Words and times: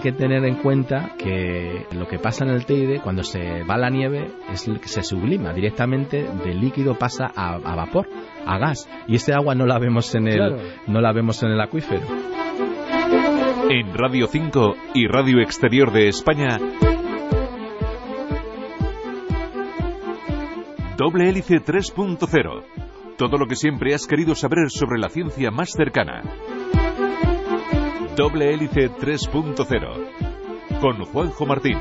Hay 0.00 0.12
que 0.12 0.18
tener 0.18 0.42
en 0.46 0.54
cuenta 0.54 1.10
que 1.18 1.84
lo 1.94 2.08
que 2.08 2.18
pasa 2.18 2.42
en 2.46 2.52
el 2.52 2.64
Teide, 2.64 3.00
cuando 3.00 3.22
se 3.22 3.64
va 3.64 3.76
la 3.76 3.90
nieve, 3.90 4.30
es 4.50 4.64
que 4.64 4.88
se 4.88 5.02
sublima 5.02 5.52
directamente 5.52 6.22
del 6.42 6.58
líquido 6.58 6.94
pasa 6.94 7.30
a, 7.36 7.56
a 7.56 7.76
vapor, 7.76 8.08
a 8.46 8.56
gas, 8.56 8.88
y 9.06 9.16
este 9.16 9.34
agua 9.34 9.54
no 9.54 9.66
la 9.66 9.78
vemos 9.78 10.14
en 10.14 10.26
el, 10.26 10.36
Claro. 10.36 10.56
no 10.86 11.02
la 11.02 11.12
vemos 11.12 11.42
en 11.42 11.50
el 11.50 11.60
acuífero. 11.60 12.00
En 13.68 13.92
Radio 13.92 14.26
5 14.26 14.74
y 14.94 15.06
Radio 15.06 15.38
Exterior 15.42 15.92
de 15.92 16.08
España. 16.08 16.58
Doble 20.96 21.28
hélice 21.28 21.56
3.0. 21.56 22.62
Todo 23.18 23.36
lo 23.36 23.46
que 23.46 23.54
siempre 23.54 23.92
has 23.94 24.06
querido 24.06 24.34
saber 24.34 24.70
sobre 24.70 24.98
la 24.98 25.10
ciencia 25.10 25.50
más 25.50 25.72
cercana. 25.72 26.22
Doble 28.16 28.52
hélice 28.52 28.90
3.0. 28.90 30.80
Con 30.80 31.04
Juanjo 31.04 31.46
Martín. 31.46 31.78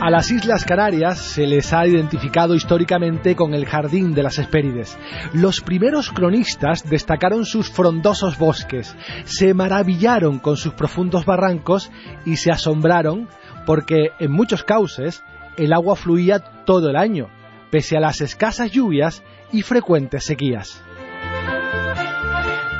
A 0.00 0.10
las 0.10 0.30
Islas 0.30 0.64
Canarias 0.64 1.18
se 1.18 1.46
les 1.46 1.74
ha 1.74 1.86
identificado 1.86 2.54
históricamente 2.54 3.36
con 3.36 3.52
el 3.52 3.66
Jardín 3.66 4.14
de 4.14 4.22
las 4.22 4.38
Hespérides. 4.38 4.98
Los 5.34 5.60
primeros 5.60 6.10
cronistas 6.10 6.88
destacaron 6.88 7.44
sus 7.44 7.70
frondosos 7.70 8.38
bosques, 8.38 8.96
se 9.24 9.52
maravillaron 9.52 10.38
con 10.38 10.56
sus 10.56 10.72
profundos 10.72 11.26
barrancos 11.26 11.90
y 12.24 12.36
se 12.36 12.50
asombraron 12.50 13.28
porque 13.66 14.12
en 14.18 14.32
muchos 14.32 14.64
cauces 14.64 15.22
el 15.58 15.74
agua 15.74 15.96
fluía 15.96 16.38
todo 16.64 16.88
el 16.88 16.96
año, 16.96 17.28
pese 17.70 17.98
a 17.98 18.00
las 18.00 18.22
escasas 18.22 18.70
lluvias 18.70 19.22
y 19.52 19.60
frecuentes 19.62 20.24
sequías. 20.24 20.82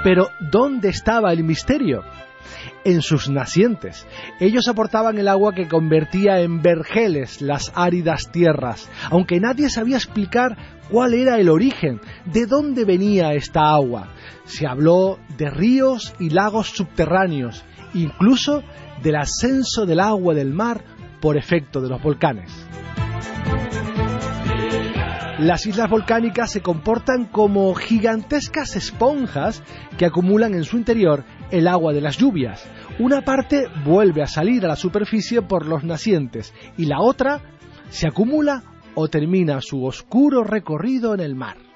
Pero 0.02 0.30
¿dónde 0.40 0.88
estaba 0.88 1.32
el 1.32 1.44
misterio? 1.44 2.02
en 2.84 3.02
sus 3.02 3.28
nacientes. 3.28 4.06
Ellos 4.40 4.68
aportaban 4.68 5.18
el 5.18 5.28
agua 5.28 5.52
que 5.52 5.68
convertía 5.68 6.40
en 6.40 6.62
vergeles 6.62 7.42
las 7.42 7.72
áridas 7.74 8.30
tierras, 8.32 8.88
aunque 9.10 9.40
nadie 9.40 9.68
sabía 9.68 9.96
explicar 9.96 10.56
cuál 10.90 11.14
era 11.14 11.38
el 11.38 11.48
origen, 11.50 12.00
de 12.24 12.46
dónde 12.46 12.84
venía 12.84 13.34
esta 13.34 13.70
agua. 13.70 14.08
Se 14.44 14.66
habló 14.66 15.18
de 15.36 15.50
ríos 15.50 16.14
y 16.18 16.30
lagos 16.30 16.68
subterráneos, 16.68 17.64
incluso 17.94 18.62
del 19.02 19.16
ascenso 19.16 19.84
del 19.84 20.00
agua 20.00 20.34
del 20.34 20.52
mar 20.52 20.82
por 21.20 21.36
efecto 21.36 21.80
de 21.80 21.88
los 21.88 22.02
volcanes. 22.02 22.50
Las 25.38 25.66
islas 25.66 25.88
volcánicas 25.88 26.50
se 26.50 26.62
comportan 26.62 27.24
como 27.26 27.72
gigantescas 27.74 28.74
esponjas 28.74 29.62
que 29.96 30.04
acumulan 30.04 30.52
en 30.54 30.64
su 30.64 30.76
interior 30.76 31.22
el 31.52 31.68
agua 31.68 31.92
de 31.92 32.00
las 32.00 32.18
lluvias. 32.18 32.68
Una 32.98 33.20
parte 33.20 33.68
vuelve 33.84 34.20
a 34.20 34.26
salir 34.26 34.64
a 34.64 34.68
la 34.68 34.74
superficie 34.74 35.40
por 35.40 35.64
los 35.64 35.84
nacientes 35.84 36.52
y 36.76 36.86
la 36.86 37.00
otra 37.00 37.40
se 37.88 38.08
acumula 38.08 38.64
o 38.96 39.06
termina 39.06 39.60
su 39.60 39.84
oscuro 39.84 40.42
recorrido 40.42 41.14
en 41.14 41.20
el 41.20 41.36
mar. 41.36 41.67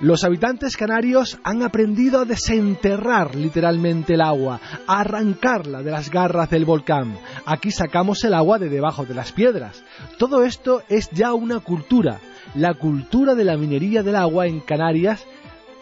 Los 0.00 0.24
habitantes 0.24 0.76
canarios 0.76 1.38
han 1.42 1.62
aprendido 1.62 2.20
a 2.20 2.24
desenterrar 2.26 3.34
literalmente 3.34 4.12
el 4.12 4.20
agua, 4.20 4.60
a 4.86 5.00
arrancarla 5.00 5.82
de 5.82 5.90
las 5.90 6.10
garras 6.10 6.50
del 6.50 6.66
volcán. 6.66 7.18
Aquí 7.46 7.70
sacamos 7.70 8.22
el 8.24 8.34
agua 8.34 8.58
de 8.58 8.68
debajo 8.68 9.06
de 9.06 9.14
las 9.14 9.32
piedras. 9.32 9.82
Todo 10.18 10.44
esto 10.44 10.82
es 10.90 11.08
ya 11.12 11.32
una 11.32 11.60
cultura, 11.60 12.20
la 12.54 12.74
cultura 12.74 13.34
de 13.34 13.44
la 13.44 13.56
minería 13.56 14.02
del 14.02 14.16
agua 14.16 14.46
en 14.46 14.60
Canarias 14.60 15.26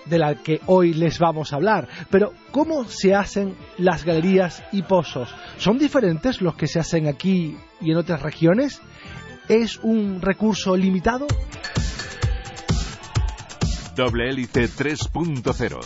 de 0.04 0.18
la 0.18 0.36
que 0.36 0.60
hoy 0.66 0.94
les 0.94 1.18
vamos 1.18 1.52
a 1.52 1.56
hablar. 1.56 1.88
Pero, 2.08 2.34
¿cómo 2.52 2.84
se 2.84 3.16
hacen 3.16 3.56
las 3.78 4.04
galerías 4.04 4.62
y 4.70 4.82
pozos? 4.82 5.34
¿Son 5.58 5.76
diferentes 5.76 6.40
los 6.40 6.54
que 6.54 6.68
se 6.68 6.78
hacen 6.78 7.08
aquí 7.08 7.56
y 7.80 7.90
en 7.90 7.96
otras 7.96 8.22
regiones? 8.22 8.80
¿Es 9.48 9.78
un 9.78 10.22
recurso 10.22 10.76
limitado? 10.76 11.26
Doble 13.94 14.28
hélice 14.28 14.64
3.0. 14.64 15.78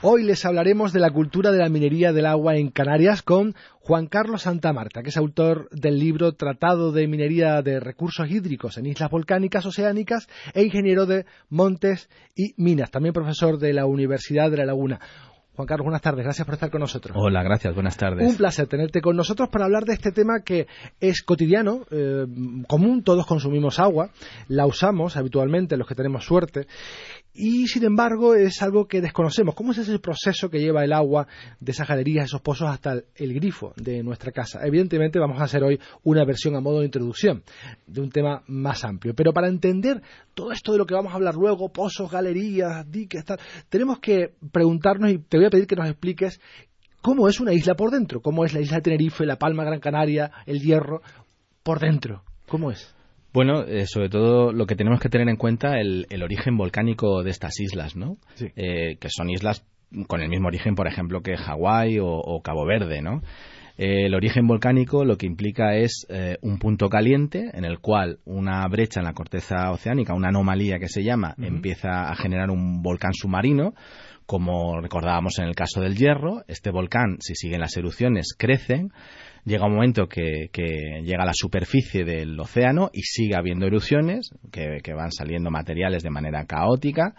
Hoy 0.00 0.22
les 0.22 0.44
hablaremos 0.46 0.94
de 0.94 1.00
la 1.00 1.10
cultura 1.10 1.52
de 1.52 1.58
la 1.58 1.68
minería 1.68 2.14
del 2.14 2.24
agua 2.24 2.56
en 2.56 2.70
Canarias 2.70 3.20
con 3.20 3.54
Juan 3.80 4.06
Carlos 4.06 4.42
Santamarta, 4.42 5.02
que 5.02 5.10
es 5.10 5.18
autor 5.18 5.68
del 5.70 5.98
libro 5.98 6.32
Tratado 6.32 6.92
de 6.92 7.06
Minería 7.08 7.60
de 7.60 7.78
Recursos 7.78 8.30
Hídricos 8.30 8.78
en 8.78 8.86
Islas 8.86 9.10
Volcánicas 9.10 9.66
Oceánicas 9.66 10.28
e 10.54 10.62
ingeniero 10.62 11.04
de 11.04 11.26
Montes 11.50 12.08
y 12.34 12.54
Minas, 12.56 12.90
también 12.90 13.12
profesor 13.12 13.58
de 13.58 13.74
la 13.74 13.84
Universidad 13.84 14.50
de 14.50 14.56
La 14.56 14.64
Laguna. 14.64 15.00
Juan 15.56 15.68
Carlos, 15.68 15.84
buenas 15.84 16.02
tardes, 16.02 16.24
gracias 16.24 16.44
por 16.44 16.54
estar 16.54 16.68
con 16.68 16.80
nosotros. 16.80 17.16
Hola, 17.16 17.44
gracias, 17.44 17.72
buenas 17.74 17.96
tardes. 17.96 18.28
Un 18.28 18.36
placer 18.36 18.66
tenerte 18.66 19.00
con 19.00 19.14
nosotros 19.14 19.48
para 19.50 19.66
hablar 19.66 19.84
de 19.84 19.92
este 19.92 20.10
tema 20.10 20.40
que 20.44 20.66
es 20.98 21.22
cotidiano, 21.22 21.82
eh, 21.92 22.26
común, 22.66 23.04
todos 23.04 23.24
consumimos 23.24 23.78
agua, 23.78 24.10
la 24.48 24.66
usamos 24.66 25.16
habitualmente 25.16 25.76
los 25.76 25.86
que 25.86 25.94
tenemos 25.94 26.24
suerte 26.24 26.66
y 27.34 27.66
sin 27.66 27.84
embargo 27.84 28.34
es 28.34 28.62
algo 28.62 28.86
que 28.86 29.00
desconocemos. 29.00 29.56
¿Cómo 29.56 29.72
es 29.72 29.78
ese 29.78 29.98
proceso 29.98 30.48
que 30.48 30.60
lleva 30.60 30.84
el 30.84 30.92
agua 30.92 31.26
de 31.58 31.72
esas 31.72 31.88
galerías, 31.88 32.26
esos 32.26 32.40
pozos 32.40 32.70
hasta 32.70 33.02
el, 33.16 33.34
grifo 33.34 33.74
de 33.76 34.04
nuestra 34.04 34.30
casa? 34.30 34.64
Evidentemente 34.64 35.18
vamos 35.18 35.40
a 35.40 35.44
hacer 35.44 35.64
hoy 35.64 35.80
una 36.04 36.24
versión 36.24 36.54
a 36.54 36.60
modo 36.60 36.78
de 36.78 36.86
introducción 36.86 37.42
de 37.86 38.00
un 38.00 38.10
tema 38.10 38.42
más 38.46 38.84
amplio, 38.84 39.14
pero 39.14 39.32
para 39.32 39.48
entender 39.48 40.00
todo 40.34 40.52
esto 40.52 40.72
de 40.72 40.78
lo 40.78 40.86
que 40.86 40.94
vamos 40.94 41.12
a 41.12 41.16
hablar 41.16 41.34
luego, 41.34 41.72
pozos, 41.72 42.10
galerías, 42.10 42.88
diques, 42.90 43.24
tal, 43.24 43.40
tenemos 43.68 43.98
que 43.98 44.34
preguntarnos 44.52 45.10
y 45.10 45.18
te 45.18 45.36
voy 45.36 45.46
a 45.46 45.50
pedir 45.50 45.66
que 45.66 45.76
nos 45.76 45.88
expliques 45.88 46.40
cómo 47.02 47.28
es 47.28 47.40
una 47.40 47.52
isla 47.52 47.74
por 47.74 47.90
dentro, 47.90 48.22
cómo 48.22 48.44
es 48.44 48.54
la 48.54 48.60
isla 48.60 48.76
de 48.76 48.82
Tenerife, 48.82 49.26
La 49.26 49.38
Palma, 49.38 49.64
Gran 49.64 49.80
Canaria, 49.80 50.30
El 50.46 50.60
Hierro, 50.60 51.02
por 51.64 51.80
dentro, 51.80 52.22
¿cómo 52.46 52.70
es? 52.70 52.93
Bueno, 53.34 53.64
eh, 53.64 53.86
sobre 53.86 54.08
todo 54.08 54.52
lo 54.52 54.64
que 54.64 54.76
tenemos 54.76 55.00
que 55.00 55.08
tener 55.08 55.28
en 55.28 55.36
cuenta 55.36 55.80
el, 55.80 56.06
el 56.08 56.22
origen 56.22 56.56
volcánico 56.56 57.22
de 57.24 57.30
estas 57.30 57.58
islas, 57.58 57.96
¿no? 57.96 58.16
Sí. 58.36 58.46
Eh, 58.54 58.96
que 59.00 59.08
son 59.10 59.28
islas 59.28 59.66
con 60.06 60.22
el 60.22 60.28
mismo 60.28 60.46
origen, 60.46 60.76
por 60.76 60.86
ejemplo, 60.86 61.20
que 61.20 61.36
Hawái 61.36 61.98
o, 61.98 62.06
o 62.06 62.40
Cabo 62.42 62.64
Verde, 62.64 63.02
¿no? 63.02 63.22
Eh, 63.76 64.06
el 64.06 64.14
origen 64.14 64.46
volcánico 64.46 65.04
lo 65.04 65.16
que 65.16 65.26
implica 65.26 65.74
es 65.74 66.06
eh, 66.08 66.36
un 66.42 66.58
punto 66.58 66.88
caliente 66.88 67.50
en 67.54 67.64
el 67.64 67.80
cual 67.80 68.20
una 68.24 68.64
brecha 68.68 69.00
en 69.00 69.06
la 69.06 69.14
corteza 69.14 69.72
oceánica, 69.72 70.14
una 70.14 70.28
anomalía 70.28 70.78
que 70.78 70.88
se 70.88 71.02
llama, 71.02 71.34
empieza 71.38 72.08
a 72.08 72.14
generar 72.14 72.50
un 72.50 72.82
volcán 72.82 73.12
submarino. 73.14 73.74
Como 74.26 74.80
recordábamos 74.80 75.38
en 75.38 75.46
el 75.46 75.54
caso 75.54 75.80
del 75.80 75.96
Hierro, 75.96 76.44
este 76.46 76.70
volcán, 76.70 77.18
si 77.20 77.34
siguen 77.34 77.60
las 77.60 77.76
erupciones, 77.76 78.34
crecen. 78.38 78.90
Llega 79.44 79.66
un 79.66 79.74
momento 79.74 80.06
que, 80.06 80.48
que 80.52 81.02
llega 81.04 81.22
a 81.22 81.26
la 81.26 81.34
superficie 81.34 82.04
del 82.04 82.38
océano 82.40 82.90
y 82.92 83.02
sigue 83.02 83.36
habiendo 83.36 83.66
erupciones, 83.66 84.30
que, 84.50 84.78
que 84.82 84.94
van 84.94 85.12
saliendo 85.12 85.50
materiales 85.50 86.02
de 86.02 86.10
manera 86.10 86.44
caótica 86.46 87.14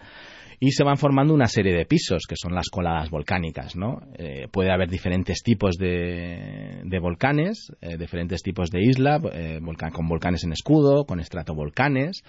y 0.60 0.72
se 0.72 0.84
van 0.86 0.98
formando 0.98 1.34
una 1.34 1.48
serie 1.48 1.74
de 1.76 1.86
pisos 1.86 2.24
que 2.28 2.36
son 2.38 2.56
las 2.56 2.70
coladas 2.70 3.10
volcánicas, 3.10 3.76
¿no? 3.76 4.00
Eh, 4.18 4.48
puede 4.52 4.72
haber 4.72 4.90
diferentes 4.90 5.44
tipos 5.44 5.76
de, 5.78 6.82
de 6.84 7.00
volcanes, 7.00 7.72
eh, 7.82 7.98
diferentes 7.98 8.42
tipos 8.42 8.70
de 8.72 8.82
isla, 8.82 9.20
eh, 9.34 9.60
volcán- 9.62 9.92
con 9.92 10.08
volcanes 10.08 10.44
en 10.46 10.54
escudo, 10.54 11.06
con 11.06 11.20
estratovolcanes. 11.20 12.24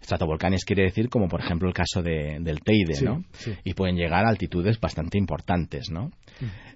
Estratovolcanes 0.00 0.64
quiere 0.64 0.84
decir 0.84 1.08
como 1.08 1.28
por 1.28 1.40
ejemplo 1.40 1.68
el 1.68 1.74
caso 1.74 2.02
de- 2.02 2.38
del 2.40 2.60
Teide, 2.60 2.94
Sí, 2.94 3.04
¿no? 3.04 3.22
sí. 3.32 3.52
Y 3.64 3.74
pueden 3.74 3.96
llegar 3.96 4.24
a 4.24 4.30
altitudes 4.30 4.80
bastante 4.80 5.16
importantes, 5.18 5.90
¿no? 5.90 6.10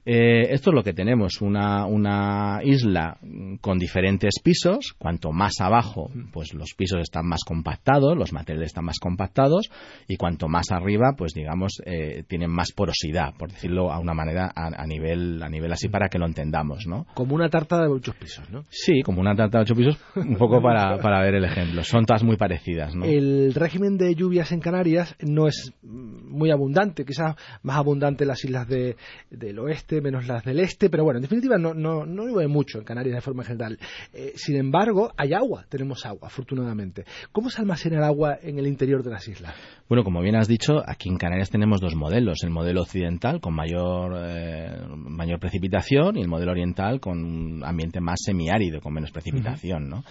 Eh, 0.06 0.52
esto 0.52 0.70
es 0.70 0.75
lo 0.75 0.82
que 0.82 0.93
tenemos, 0.93 1.40
una, 1.40 1.87
una 1.87 2.61
isla 2.62 3.19
con 3.61 3.78
diferentes 3.78 4.34
pisos. 4.43 4.94
Cuanto 4.99 5.32
más 5.32 5.61
abajo, 5.61 6.11
pues 6.32 6.52
los 6.52 6.75
pisos 6.76 7.00
están 7.00 7.26
más 7.26 7.40
compactados, 7.44 8.16
los 8.16 8.32
materiales 8.32 8.66
están 8.66 8.84
más 8.84 8.99
compactados, 8.99 9.70
y 10.06 10.16
cuanto 10.16 10.46
más 10.49 10.70
arriba, 10.70 11.14
pues 11.16 11.32
digamos, 11.32 11.81
eh, 11.87 12.22
tienen 12.28 12.50
más 12.50 12.72
porosidad, 12.72 13.34
por 13.38 13.50
decirlo 13.50 13.90
a 13.93 13.99
una 13.99 14.12
manera 14.12 14.52
a, 14.55 14.87
nivel 14.87 15.43
a 15.43 15.49
nivel 15.49 15.72
así 15.72 15.88
para 15.88 16.08
que 16.08 16.19
lo 16.19 16.26
entendamos, 16.26 16.87
¿no? 16.87 17.06
Como 17.14 17.34
una 17.34 17.49
tarta 17.49 17.81
de 17.81 17.88
ocho 17.88 18.12
pisos, 18.19 18.49
¿no? 18.50 18.64
Sí, 18.69 19.02
como 19.02 19.20
una 19.20 19.34
tarta 19.34 19.58
de 19.58 19.62
ocho 19.62 19.75
pisos, 19.75 19.99
un 20.17 20.37
poco 20.37 20.60
para, 20.60 20.99
para 20.99 21.22
ver 21.22 21.37
el 21.37 21.44
ejemplo. 21.44 21.82
Son 21.82 22.05
todas 22.05 22.22
muy 22.22 22.37
parecidas, 22.37 22.94
¿no? 22.94 23.05
El 23.05 23.55
régimen 23.55 23.96
de 23.96 24.14
lluvias 24.14 24.52
en 24.52 24.60
Canarias 24.60 25.17
no 25.20 25.46
es 25.49 25.72
muy 25.82 26.50
abundante, 26.50 27.05
quizás 27.05 27.37
más 27.62 27.76
abundante 27.76 28.25
en 28.25 28.28
las 28.28 28.44
islas 28.44 28.69
de, 28.69 28.96
del 29.54 29.60
oeste 29.60 30.00
menos 30.00 30.26
las 30.26 30.44
del 30.44 30.58
este, 30.58 30.90
pero 30.90 31.04
bueno, 31.04 31.18
en 31.18 31.22
definitiva 31.22 31.56
no, 31.58 31.74
no, 31.74 32.04
no 32.04 32.26
llueve 32.26 32.48
mucho 32.48 32.78
en 32.78 32.84
Canarias 32.84 33.14
de 33.14 33.20
forma 33.20 33.44
general. 33.44 33.78
Eh, 34.12 34.32
sin 34.34 34.56
embargo, 34.56 35.12
hay 35.16 35.32
agua, 35.32 35.64
tenemos 35.68 36.04
agua, 36.04 36.26
afortunadamente. 36.26 37.04
¿Cómo 37.30 37.50
se 37.50 37.60
almacena 37.60 37.98
el 37.98 38.04
agua 38.04 38.36
en 38.42 38.58
el 38.58 38.66
interior 38.66 39.04
de 39.04 39.10
las 39.10 39.28
islas? 39.28 39.54
Bueno, 39.88 40.02
como 40.02 40.20
bien 40.22 40.34
has 40.34 40.48
dicho, 40.48 40.82
aquí 40.84 41.08
en 41.08 41.18
Canarias 41.18 41.50
tenemos 41.50 41.80
dos 41.80 41.94
modelos, 41.94 42.42
el 42.42 42.50
modelo 42.50 42.82
occidental 42.82 43.40
con 43.40 43.54
mayor, 43.54 44.14
eh, 44.18 44.76
mayor 44.88 45.38
precipitación 45.38 46.16
y 46.16 46.22
el 46.22 46.28
modelo 46.28 46.50
oriental 46.50 46.98
con 47.00 47.22
un 47.22 47.64
ambiente 47.64 48.00
más 48.00 48.20
semiárido, 48.24 48.80
con 48.80 48.92
menos 48.92 49.12
precipitación, 49.12 49.88
¿no? 49.88 50.04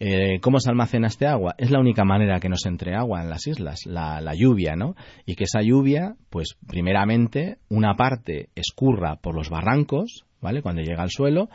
Eh, 0.00 0.38
¿Cómo 0.40 0.60
se 0.60 0.70
almacena 0.70 1.08
este 1.08 1.26
agua? 1.26 1.54
Es 1.58 1.70
la 1.70 1.80
única 1.80 2.04
manera 2.04 2.38
que 2.38 2.48
nos 2.48 2.66
entre 2.66 2.94
agua 2.94 3.20
en 3.20 3.30
las 3.30 3.46
islas, 3.46 3.84
la, 3.84 4.20
la, 4.20 4.34
lluvia, 4.34 4.76
¿no? 4.76 4.94
Y 5.26 5.34
que 5.34 5.44
esa 5.44 5.60
lluvia, 5.60 6.14
pues 6.30 6.56
primeramente, 6.66 7.58
una 7.68 7.94
parte 7.96 8.50
escurra 8.54 9.16
por 9.16 9.34
los 9.34 9.50
barrancos, 9.50 10.24
¿vale? 10.40 10.62
Cuando 10.62 10.82
llega 10.82 11.02
al 11.02 11.10
suelo, 11.10 11.48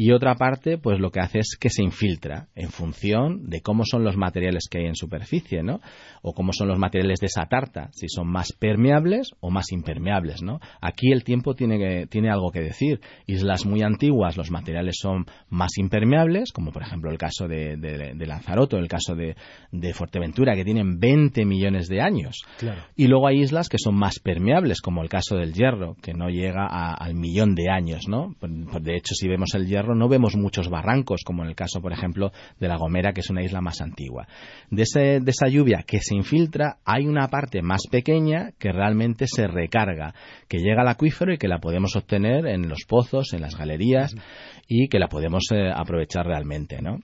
y 0.00 0.12
otra 0.12 0.36
parte, 0.36 0.78
pues 0.78 1.00
lo 1.00 1.10
que 1.10 1.18
hace 1.18 1.40
es 1.40 1.56
que 1.58 1.70
se 1.70 1.82
infiltra 1.82 2.46
en 2.54 2.68
función 2.68 3.50
de 3.50 3.62
cómo 3.62 3.82
son 3.84 4.04
los 4.04 4.16
materiales 4.16 4.68
que 4.70 4.78
hay 4.78 4.86
en 4.86 4.94
superficie, 4.94 5.64
¿no? 5.64 5.80
O 6.22 6.34
cómo 6.34 6.52
son 6.52 6.68
los 6.68 6.78
materiales 6.78 7.18
de 7.18 7.26
esa 7.26 7.46
tarta, 7.46 7.90
si 7.92 8.08
son 8.08 8.28
más 8.28 8.52
permeables 8.52 9.32
o 9.40 9.50
más 9.50 9.72
impermeables, 9.72 10.40
¿no? 10.40 10.60
Aquí 10.80 11.10
el 11.10 11.24
tiempo 11.24 11.54
tiene, 11.54 12.06
tiene 12.06 12.30
algo 12.30 12.52
que 12.52 12.60
decir. 12.60 13.00
Islas 13.26 13.66
muy 13.66 13.82
antiguas, 13.82 14.36
los 14.36 14.52
materiales 14.52 14.94
son 15.02 15.26
más 15.48 15.76
impermeables, 15.78 16.52
como 16.52 16.70
por 16.70 16.82
ejemplo 16.82 17.10
el 17.10 17.18
caso 17.18 17.48
de, 17.48 17.76
de, 17.76 18.26
Lanzarote 18.26 18.76
o 18.76 18.78
el 18.78 18.86
caso 18.86 19.16
de, 19.16 19.34
Fuerteventura, 19.94 20.54
que 20.54 20.64
tienen 20.64 21.00
20 21.00 21.44
millones 21.44 21.88
de 21.88 22.02
años. 22.02 22.44
Y 22.94 23.08
luego 23.08 23.26
hay 23.26 23.40
islas 23.40 23.68
que 23.68 23.78
son 23.78 23.96
más 23.96 24.20
permeables, 24.20 24.80
como 24.80 25.02
el 25.02 25.08
caso 25.08 25.34
del 25.34 25.54
Hierro, 25.54 25.96
que 26.00 26.14
no 26.14 26.28
llega 26.28 26.66
al 26.66 27.16
millón 27.16 27.56
de 27.56 27.68
años, 27.68 28.06
¿no? 28.06 28.36
De 28.40 28.94
hecho, 28.94 29.16
si 29.16 29.26
vemos 29.26 29.56
el 29.56 29.66
Hierro, 29.66 29.87
no 29.94 30.08
vemos 30.08 30.36
muchos 30.36 30.68
barrancos, 30.68 31.22
como 31.24 31.42
en 31.42 31.50
el 31.50 31.54
caso, 31.54 31.80
por 31.80 31.92
ejemplo, 31.92 32.32
de 32.58 32.68
La 32.68 32.76
Gomera, 32.76 33.12
que 33.12 33.20
es 33.20 33.30
una 33.30 33.42
isla 33.42 33.60
más 33.60 33.80
antigua. 33.80 34.26
De, 34.70 34.84
de 35.20 35.30
esa 35.30 35.48
lluvia 35.48 35.84
que 35.86 36.00
se 36.00 36.14
infiltra, 36.14 36.78
hay 36.84 37.06
una 37.06 37.28
parte 37.28 37.62
más 37.62 37.82
pequeña 37.90 38.52
que 38.58 38.72
realmente 38.72 39.26
se 39.26 39.46
recarga, 39.46 40.14
que 40.48 40.58
llega 40.58 40.82
al 40.82 40.88
acuífero 40.88 41.32
y 41.32 41.38
que 41.38 41.48
la 41.48 41.58
podemos 41.58 41.96
obtener 41.96 42.46
en 42.46 42.68
los 42.68 42.84
pozos, 42.86 43.32
en 43.32 43.40
las 43.40 43.56
galerías 43.56 44.14
y 44.68 44.88
que 44.88 44.98
la 44.98 45.08
podemos 45.08 45.44
eh, 45.50 45.72
aprovechar 45.74 46.26
realmente, 46.26 46.80
¿no? 46.82 47.00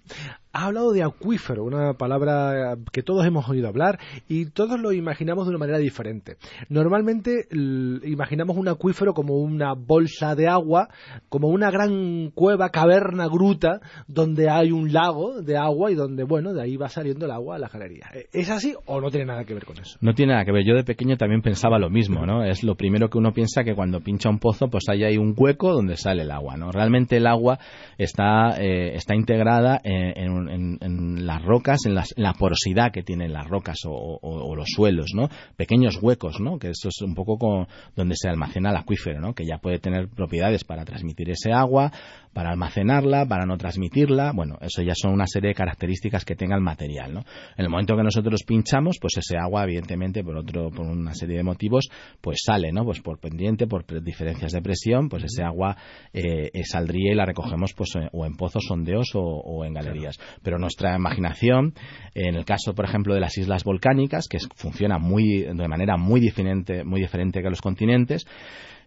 ha 0.54 0.66
hablado 0.66 0.92
de 0.92 1.02
acuífero, 1.02 1.64
una 1.64 1.94
palabra 1.94 2.76
que 2.92 3.02
todos 3.02 3.26
hemos 3.26 3.48
oído 3.48 3.66
hablar 3.66 3.98
y 4.28 4.46
todos 4.46 4.80
lo 4.80 4.92
imaginamos 4.92 5.46
de 5.46 5.50
una 5.50 5.58
manera 5.58 5.78
diferente. 5.78 6.36
Normalmente 6.68 7.48
imaginamos 7.50 8.56
un 8.56 8.68
acuífero 8.68 9.14
como 9.14 9.34
una 9.34 9.74
bolsa 9.74 10.36
de 10.36 10.46
agua, 10.46 10.88
como 11.28 11.48
una 11.48 11.72
gran 11.72 12.30
cueva, 12.30 12.70
caverna, 12.70 13.26
gruta, 13.26 13.80
donde 14.06 14.48
hay 14.48 14.70
un 14.70 14.92
lago 14.92 15.42
de 15.42 15.56
agua 15.56 15.90
y 15.90 15.96
donde, 15.96 16.22
bueno, 16.22 16.54
de 16.54 16.62
ahí 16.62 16.76
va 16.76 16.88
saliendo 16.88 17.26
el 17.26 17.32
agua 17.32 17.56
a 17.56 17.58
la 17.58 17.68
galería. 17.68 18.06
¿Es 18.32 18.48
así 18.48 18.74
o 18.86 19.00
no 19.00 19.10
tiene 19.10 19.26
nada 19.26 19.44
que 19.44 19.54
ver 19.54 19.64
con 19.64 19.78
eso? 19.78 19.98
No 20.00 20.14
tiene 20.14 20.34
nada 20.34 20.44
que 20.44 20.52
ver. 20.52 20.64
Yo 20.64 20.76
de 20.76 20.84
pequeño 20.84 21.16
también 21.16 21.42
pensaba 21.42 21.80
lo 21.80 21.90
mismo, 21.90 22.26
¿no? 22.26 22.44
Es 22.44 22.62
lo 22.62 22.76
primero 22.76 23.10
que 23.10 23.18
uno 23.18 23.32
piensa 23.32 23.64
que 23.64 23.74
cuando 23.74 24.02
pincha 24.02 24.30
un 24.30 24.38
pozo, 24.38 24.68
pues 24.68 24.84
hay 24.88 25.02
ahí 25.02 25.18
un 25.18 25.34
hueco 25.36 25.72
donde 25.72 25.96
sale 25.96 26.22
el 26.22 26.30
agua, 26.30 26.56
¿no? 26.56 26.70
Realmente 26.70 27.16
el 27.16 27.26
agua 27.26 27.53
está, 27.98 28.60
eh, 28.60 28.94
está 28.94 29.14
integrada 29.14 29.80
en 29.84 30.30
un 30.30 30.44
en, 30.48 31.26
las 31.26 31.42
rocas, 31.42 31.86
en, 31.86 31.94
la 31.94 32.32
porosidad 32.34 32.92
que 32.92 33.02
tienen 33.02 33.32
las 33.32 33.46
rocas 33.46 33.78
o, 33.86 34.54
los 34.54 34.68
suelos, 34.74 35.12
¿no? 35.14 35.28
Pequeños 35.56 35.98
huecos, 36.00 36.40
¿no? 36.40 36.58
Que 36.58 36.70
eso 36.70 36.88
es 36.88 37.02
un 37.02 37.14
poco 37.14 37.66
donde 37.96 38.14
se 38.16 38.28
almacena 38.28 38.70
el 38.70 38.76
acuífero, 38.76 39.20
¿no? 39.20 39.34
Que 39.34 39.44
ya 39.44 39.58
puede 39.58 39.78
tener 39.78 40.08
propiedades 40.08 40.64
para 40.64 40.84
transmitir 40.84 41.30
ese 41.30 41.52
agua, 41.52 41.90
para 42.32 42.50
almacenarla, 42.50 43.26
para 43.26 43.46
no 43.46 43.56
transmitirla. 43.56 44.32
Bueno, 44.34 44.56
eso 44.60 44.82
ya 44.82 44.94
son 44.94 45.12
una 45.12 45.26
serie 45.26 45.48
de 45.48 45.54
características 45.54 46.24
que 46.24 46.34
tenga 46.34 46.56
el 46.56 46.62
material. 46.62 47.24
En 47.56 47.64
el 47.64 47.70
momento 47.70 47.96
que 47.96 48.02
nosotros 48.02 48.42
pinchamos, 48.46 48.98
pues 49.00 49.16
ese 49.16 49.36
agua, 49.38 49.64
evidentemente, 49.64 50.22
por 50.22 50.36
otro, 50.36 50.70
por 50.70 50.86
una 50.86 51.14
serie 51.14 51.38
de 51.38 51.42
motivos, 51.42 51.88
pues 52.20 52.38
sale, 52.44 52.72
¿no? 52.72 52.84
Pues 52.84 53.00
por 53.00 53.18
pendiente, 53.18 53.66
por 53.66 53.84
diferencias 54.02 54.52
de 54.52 54.62
presión, 54.62 55.08
pues 55.08 55.24
ese 55.24 55.42
agua 55.42 55.76
eh, 56.12 56.50
saldría 56.64 57.12
y 57.12 57.14
la 57.14 57.24
recogemos, 57.44 57.72
pues, 57.74 57.90
o 58.12 58.26
en 58.26 58.34
pozos 58.36 58.64
sondeos 58.66 59.10
o, 59.14 59.64
en 59.64 59.74
galerías 59.74 60.18
pero 60.42 60.58
nuestra 60.58 60.96
imaginación, 60.96 61.74
en 62.14 62.34
el 62.34 62.44
caso, 62.44 62.74
por 62.74 62.84
ejemplo, 62.84 63.14
de 63.14 63.20
las 63.20 63.36
islas 63.38 63.64
volcánicas, 63.64 64.26
que 64.28 64.38
funciona 64.54 64.98
muy, 64.98 65.42
de 65.42 65.68
manera 65.68 65.96
muy 65.96 66.20
diferente, 66.20 66.84
muy 66.84 67.00
diferente 67.00 67.42
que 67.42 67.50
los 67.50 67.60
continentes, 67.60 68.26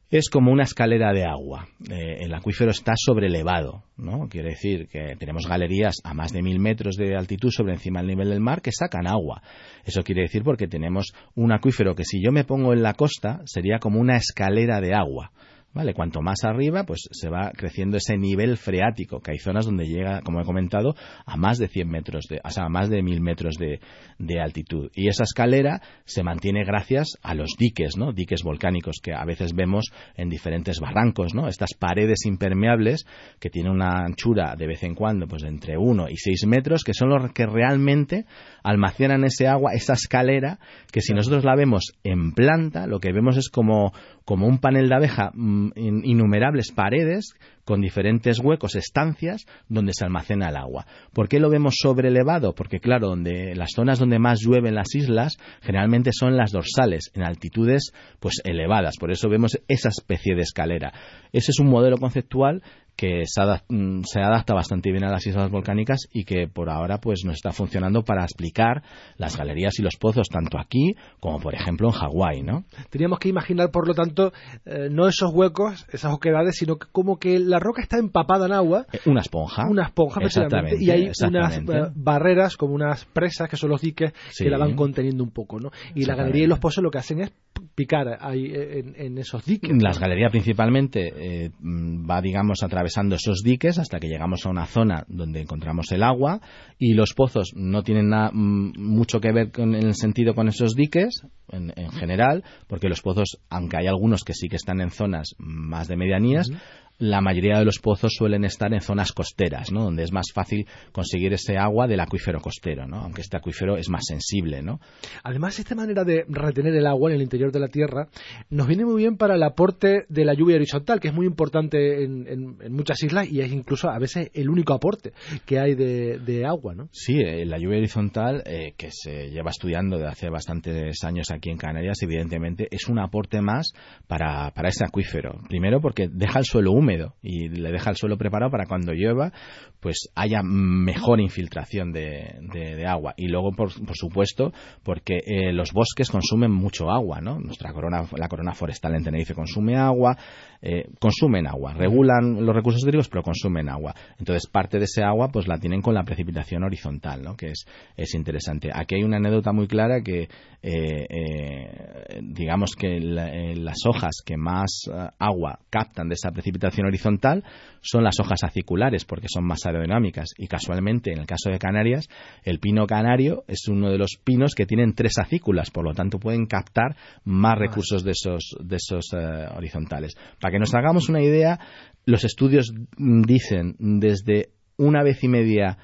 es 0.09 0.29
como 0.29 0.51
una 0.51 0.63
escalera 0.63 1.11
de 1.11 1.25
agua. 1.25 1.67
Eh, 1.89 2.19
el 2.21 2.33
acuífero 2.33 2.71
está 2.71 2.93
sobrelevado, 2.95 3.83
¿no? 3.97 4.29
Quiere 4.29 4.51
decir 4.51 4.87
que 4.87 5.15
tenemos 5.17 5.47
galerías 5.47 5.95
a 6.03 6.13
más 6.13 6.31
de 6.31 6.41
mil 6.41 6.59
metros 6.59 6.95
de 6.95 7.15
altitud 7.17 7.51
sobre 7.51 7.73
encima 7.73 7.99
del 7.99 8.07
nivel 8.07 8.29
del 8.29 8.39
mar 8.39 8.61
que 8.61 8.71
sacan 8.71 9.05
agua. 9.05 9.41
Eso 9.83 10.03
quiere 10.03 10.21
decir 10.21 10.43
porque 10.43 10.67
tenemos 10.67 11.13
un 11.35 11.51
acuífero 11.51 11.93
que 11.93 12.05
si 12.05 12.23
yo 12.23 12.31
me 12.31 12.45
pongo 12.45 12.71
en 12.71 12.83
la 12.83 12.93
costa 12.93 13.41
sería 13.45 13.79
como 13.79 13.99
una 13.99 14.15
escalera 14.15 14.79
de 14.79 14.93
agua. 14.93 15.31
¿Vale? 15.77 15.93
Cuanto 15.93 16.23
más 16.23 16.43
arriba, 16.43 16.85
pues 16.85 17.07
se 17.11 17.29
va 17.29 17.51
creciendo 17.55 17.97
ese 17.97 18.17
nivel 18.17 18.57
freático, 18.57 19.19
que 19.19 19.33
hay 19.33 19.37
zonas 19.37 19.67
donde 19.67 19.85
llega, 19.85 20.21
como 20.21 20.41
he 20.41 20.43
comentado, 20.43 20.95
a 21.23 21.37
más 21.37 21.59
de 21.59 21.67
100 21.67 21.87
metros, 21.87 22.25
de, 22.27 22.41
o 22.43 22.49
sea, 22.49 22.63
a 22.63 22.69
más 22.69 22.89
de 22.89 23.03
1000 23.03 23.21
metros 23.21 23.57
de, 23.59 23.79
de, 24.17 24.41
altitud. 24.41 24.89
Y 24.95 25.07
esa 25.07 25.21
escalera 25.21 25.79
se 26.03 26.23
mantiene 26.23 26.63
gracias 26.65 27.19
a 27.21 27.35
los 27.35 27.51
diques, 27.59 27.95
¿no? 27.95 28.11
Diques 28.11 28.41
volcánicos 28.41 28.95
que 29.03 29.13
a 29.13 29.23
veces 29.23 29.53
vemos 29.53 29.91
en 30.15 30.29
diferentes 30.29 30.79
barrancos, 30.79 31.35
¿no? 31.35 31.47
Estas 31.47 31.75
paredes 31.75 32.25
impermeables 32.25 33.05
que 33.39 33.51
tienen 33.51 33.71
una 33.71 34.03
anchura 34.03 34.55
de 34.57 34.65
vez 34.65 34.81
en 34.81 34.95
cuando, 34.95 35.27
pues 35.27 35.43
de 35.43 35.49
entre 35.49 35.77
1 35.77 36.09
y 36.09 36.17
6 36.17 36.47
metros, 36.47 36.83
que 36.83 36.95
son 36.95 37.09
los 37.09 37.31
que 37.33 37.45
realmente 37.45 38.25
almacenan 38.63 39.25
ese 39.25 39.47
agua, 39.47 39.73
esa 39.75 39.93
escalera, 39.93 40.57
que 40.91 41.01
si 41.01 41.13
nosotros 41.13 41.45
la 41.45 41.55
vemos 41.55 41.93
en 42.03 42.31
planta, 42.31 42.87
lo 42.87 42.99
que 42.99 43.13
vemos 43.13 43.37
es 43.37 43.49
como, 43.49 43.93
como 44.25 44.47
un 44.47 44.57
panel 44.57 44.89
de 44.89 44.95
abeja 44.95 45.29
mm, 45.35 45.66
innumerables 45.75 46.71
paredes 46.71 47.33
con 47.65 47.81
diferentes 47.81 48.39
huecos, 48.39 48.75
estancias 48.75 49.45
donde 49.67 49.91
se 49.93 50.05
almacena 50.05 50.49
el 50.49 50.55
agua. 50.55 50.85
¿Por 51.13 51.27
qué 51.27 51.39
lo 51.39 51.49
vemos 51.49 51.75
sobrelevado? 51.81 52.55
Porque 52.55 52.79
claro, 52.79 53.09
donde 53.09 53.55
las 53.55 53.71
zonas 53.75 53.99
donde 53.99 54.19
más 54.19 54.39
llueve 54.39 54.69
en 54.69 54.75
las 54.75 54.95
islas 54.95 55.37
generalmente 55.61 56.11
son 56.13 56.37
las 56.37 56.51
dorsales, 56.51 57.11
en 57.13 57.23
altitudes 57.23 57.91
pues 58.19 58.41
elevadas. 58.45 58.95
Por 58.97 59.11
eso 59.11 59.29
vemos 59.29 59.59
esa 59.67 59.89
especie 59.89 60.35
de 60.35 60.43
escalera. 60.43 60.93
Ese 61.33 61.51
es 61.51 61.59
un 61.59 61.67
modelo 61.67 61.97
conceptual 61.97 62.63
que 62.97 63.23
mm, 63.69 64.01
se 64.03 64.21
adapta, 64.21 64.55
bastante 64.55 64.91
bien 64.91 65.03
a 65.03 65.11
las 65.11 65.25
islas 65.25 65.51
volcánicas 65.51 66.07
y 66.11 66.25
que 66.25 66.47
por 66.47 66.69
ahora 66.69 66.97
pues 66.97 67.23
nos 67.25 67.35
está 67.35 67.51
funcionando 67.51 68.03
para 68.03 68.23
explicar 68.23 68.81
las 69.17 69.37
galerías 69.37 69.77
y 69.79 69.83
los 69.83 69.95
pozos 69.97 70.27
tanto 70.29 70.57
aquí 70.57 70.95
como 71.19 71.39
por 71.39 71.53
ejemplo 71.53 71.89
en 71.89 71.93
Hawái, 71.93 72.41
¿no? 72.41 72.65
Teníamos 72.89 73.19
que 73.19 73.29
imaginar 73.29 73.69
por 73.69 73.87
lo 73.87 73.93
tanto 73.93 74.33
eh, 74.65 74.89
no 74.91 75.07
esos 75.07 75.31
huecos, 75.31 75.85
esas 75.91 76.11
oquedades, 76.11 76.55
sino 76.57 76.77
como 76.91 77.17
que 77.17 77.39
la 77.39 77.59
roca 77.59 77.81
está 77.81 77.99
empapada 77.99 78.47
en 78.47 78.53
agua. 78.53 78.87
Eh, 78.91 78.99
una 79.05 79.21
esponja. 79.21 79.67
Una 79.69 79.85
esponja, 79.85 80.21
exactamente. 80.23 80.77
Y 80.79 80.89
hay 80.89 81.11
unas 81.27 81.57
eh, 81.59 81.61
barreras 81.93 82.57
como 82.57 82.73
unas 82.73 83.05
presas 83.05 83.47
que 83.47 83.57
son 83.57 83.69
los 83.69 83.81
diques 83.81 84.11
que 84.35 84.49
la 84.49 84.57
van 84.57 84.75
conteniendo 84.75 85.23
un 85.23 85.31
poco, 85.31 85.59
¿no? 85.59 85.69
Y 85.93 86.05
la 86.05 86.15
galería 86.15 86.45
y 86.45 86.47
los 86.47 86.59
pozos 86.59 86.83
lo 86.83 86.89
que 86.89 86.97
hacen 86.97 87.21
es 87.21 87.31
picar 87.75 88.17
ahí 88.21 88.51
en, 88.53 89.17
esos 89.17 89.45
diques. 89.45 89.71
Las 89.81 89.99
galerías 89.99 90.31
principalmente 90.31 91.51
mm, 91.59 92.09
va 92.09 92.21
digamos 92.21 92.63
a 92.63 92.67
través 92.67 92.86
atravesando 92.87 93.15
esos 93.15 93.41
diques 93.43 93.79
hasta 93.79 93.99
que 93.99 94.07
llegamos 94.07 94.45
a 94.45 94.49
una 94.49 94.65
zona 94.65 95.03
donde 95.09 95.41
encontramos 95.41 95.91
el 95.91 96.03
agua 96.03 96.39
y 96.79 96.93
los 96.93 97.13
pozos 97.13 97.51
no 97.53 97.83
tienen 97.83 98.09
nada, 98.09 98.31
mm, 98.31 98.73
mucho 98.77 99.19
que 99.19 99.33
ver 99.33 99.51
con, 99.51 99.75
en 99.75 99.87
el 99.87 99.95
sentido 99.95 100.33
con 100.33 100.47
esos 100.47 100.73
diques 100.73 101.23
en, 101.51 101.71
general, 101.91 102.43
porque 102.67 102.87
los 102.87 103.01
pozos, 103.01 103.39
aunque 103.49 103.77
hay 103.77 103.87
algunos 103.87 104.23
que 104.23 104.33
sí 104.33 104.47
que 104.47 104.55
están 104.55 104.79
en 104.81 104.91
zonas 104.91 105.35
más 105.37 105.87
de 105.87 105.97
medianías, 105.97 106.49
la 106.99 107.21
mayoría 107.21 107.59
de 107.59 107.65
los 107.65 107.79
pozos 107.79 108.13
suelen 108.15 108.43
estar 108.43 108.73
en 108.73 108.81
zonas 108.81 109.11
costeras, 109.11 109.71
¿no? 109.71 109.83
Donde 109.83 110.03
es 110.03 110.11
más 110.11 110.27
fácil 110.33 110.65
conseguir 110.91 111.33
ese 111.33 111.57
agua 111.57 111.87
del 111.87 111.99
acuífero 111.99 112.39
costero, 112.39 112.87
¿no? 112.87 112.97
Aunque 112.97 113.21
este 113.21 113.37
acuífero 113.37 113.77
es 113.77 113.89
más 113.89 114.03
sensible, 114.07 114.61
¿no? 114.61 114.79
Además, 115.23 115.59
esta 115.59 115.75
manera 115.75 116.03
de 116.03 116.25
retener 116.27 116.73
el 116.75 116.87
agua 116.87 117.11
en 117.11 117.17
el 117.17 117.21
interior 117.21 117.51
de 117.51 117.59
la 117.59 117.67
tierra 117.67 118.07
nos 118.49 118.67
viene 118.67 118.85
muy 118.85 118.97
bien 118.97 119.17
para 119.17 119.35
el 119.35 119.43
aporte 119.43 120.05
de 120.09 120.25
la 120.25 120.33
lluvia 120.33 120.55
horizontal, 120.55 120.99
que 120.99 121.09
es 121.09 121.13
muy 121.13 121.27
importante 121.27 122.03
en, 122.03 122.57
muchas 122.71 123.01
islas 123.03 123.29
y 123.31 123.41
es 123.41 123.51
incluso 123.51 123.89
a 123.89 123.99
veces 123.99 124.29
el 124.33 124.49
único 124.49 124.73
aporte 124.73 125.13
que 125.45 125.59
hay 125.59 125.75
de, 125.75 126.45
agua, 126.45 126.73
¿no? 126.75 126.87
Sí, 126.91 127.19
eh, 127.19 127.45
la 127.45 127.57
lluvia 127.57 127.79
horizontal, 127.79 128.43
eh, 128.45 128.73
que 128.77 128.89
se 128.91 129.29
lleva 129.29 129.49
estudiando 129.49 129.97
desde 129.97 130.09
hace 130.09 130.29
bastantes 130.29 131.03
años 131.03 131.31
aquí 131.31 131.49
en 131.49 131.57
Canarias, 131.57 131.97
evidentemente 132.01 132.67
es 132.71 132.87
un 132.87 132.99
aporte 132.99 133.41
más 133.41 133.73
para, 134.07 134.51
para 134.51 134.69
ese 134.69 134.85
acuífero. 134.85 135.39
Primero 135.49 135.81
porque 135.81 136.07
deja 136.09 136.39
el 136.39 136.45
suelo 136.45 136.71
húmedo 136.71 136.86
y 137.21 137.49
le 137.49 137.71
deja 137.71 137.89
el 137.89 137.95
suelo 137.95 138.17
preparado 138.17 138.51
para 138.51 138.65
cuando 138.65 138.93
llueva 138.93 139.31
pues 139.79 140.09
haya 140.15 140.41
mejor 140.43 141.19
infiltración 141.19 141.91
de, 141.91 142.85
agua 142.87 143.13
y 143.17 143.27
luego 143.27 143.51
por, 143.51 143.71
supuesto 143.71 144.51
porque 144.83 145.19
eh, 145.25 145.51
los 145.53 145.71
bosques 145.73 146.09
consumen 146.09 146.51
mucho 146.51 146.89
agua 146.89 147.19
no 147.21 147.39
nuestra 147.39 147.73
corona 147.73 148.03
la 148.15 148.27
corona 148.27 148.53
forestal 148.53 148.95
en 148.95 149.03
Tenerife 149.03 149.33
consume 149.33 149.75
agua 149.75 150.17
eh, 150.61 150.89
consumen 150.99 151.47
agua, 151.47 151.73
regulan 151.73 152.43
los 152.45 152.55
recursos 152.55 152.81
hídricos, 152.83 153.09
pero 153.09 153.23
consumen 153.23 153.69
agua. 153.69 153.93
Entonces, 154.17 154.49
parte 154.49 154.79
de 154.79 154.85
ese 154.85 155.03
agua, 155.03 155.29
pues 155.29 155.47
la 155.47 155.59
tienen 155.59 155.81
con 155.81 155.93
la 155.93 156.03
precipitación 156.03 156.63
horizontal, 156.63 157.21
¿no? 157.21 157.35
Que 157.35 157.51
es, 157.51 157.65
es 157.95 158.13
interesante. 158.15 158.71
Aquí 158.73 158.95
hay 158.95 159.03
una 159.03 159.17
anécdota 159.17 159.51
muy 159.51 159.67
clara 159.67 160.01
que, 160.01 160.27
eh, 160.61 162.19
digamos 162.23 162.75
que 162.75 162.99
las 162.99 163.77
hojas 163.87 164.21
que 164.25 164.37
más 164.37 164.89
agua 165.19 165.59
captan 165.69 166.09
de 166.09 166.15
esa 166.15 166.31
precipitación 166.31 166.76
horizontal 166.85 167.43
son 167.81 168.03
las 168.03 168.19
hojas 168.19 168.43
aciculares, 168.43 169.05
porque 169.05 169.27
son 169.29 169.45
más 169.45 169.65
aerodinámicas. 169.65 170.29
Y 170.37 170.47
casualmente, 170.47 171.11
en 171.11 171.19
el 171.19 171.25
caso 171.25 171.49
de 171.49 171.59
Canarias, 171.59 172.09
el 172.43 172.59
pino 172.59 172.85
canario 172.85 173.43
es 173.47 173.67
uno 173.67 173.89
de 173.89 173.97
los 173.97 174.17
pinos 174.23 174.55
que 174.55 174.65
tienen 174.65 174.93
tres 174.93 175.17
acículas, 175.17 175.71
por 175.71 175.85
lo 175.85 175.93
tanto 175.93 176.19
pueden 176.19 176.45
captar 176.45 176.95
más 177.23 177.57
recursos 177.57 178.03
de 178.03 178.11
esos, 178.11 178.55
de 178.59 178.75
esos 178.75 179.13
horizontales. 179.55 180.15
Para 180.39 180.51
que 180.51 180.59
nos 180.59 180.73
hagamos 180.75 181.09
una 181.09 181.21
idea, 181.21 181.59
los 182.05 182.23
estudios 182.23 182.73
dicen 182.97 183.75
desde 183.79 184.49
una 184.77 185.03
vez 185.03 185.23
y 185.23 185.27
media 185.27 185.77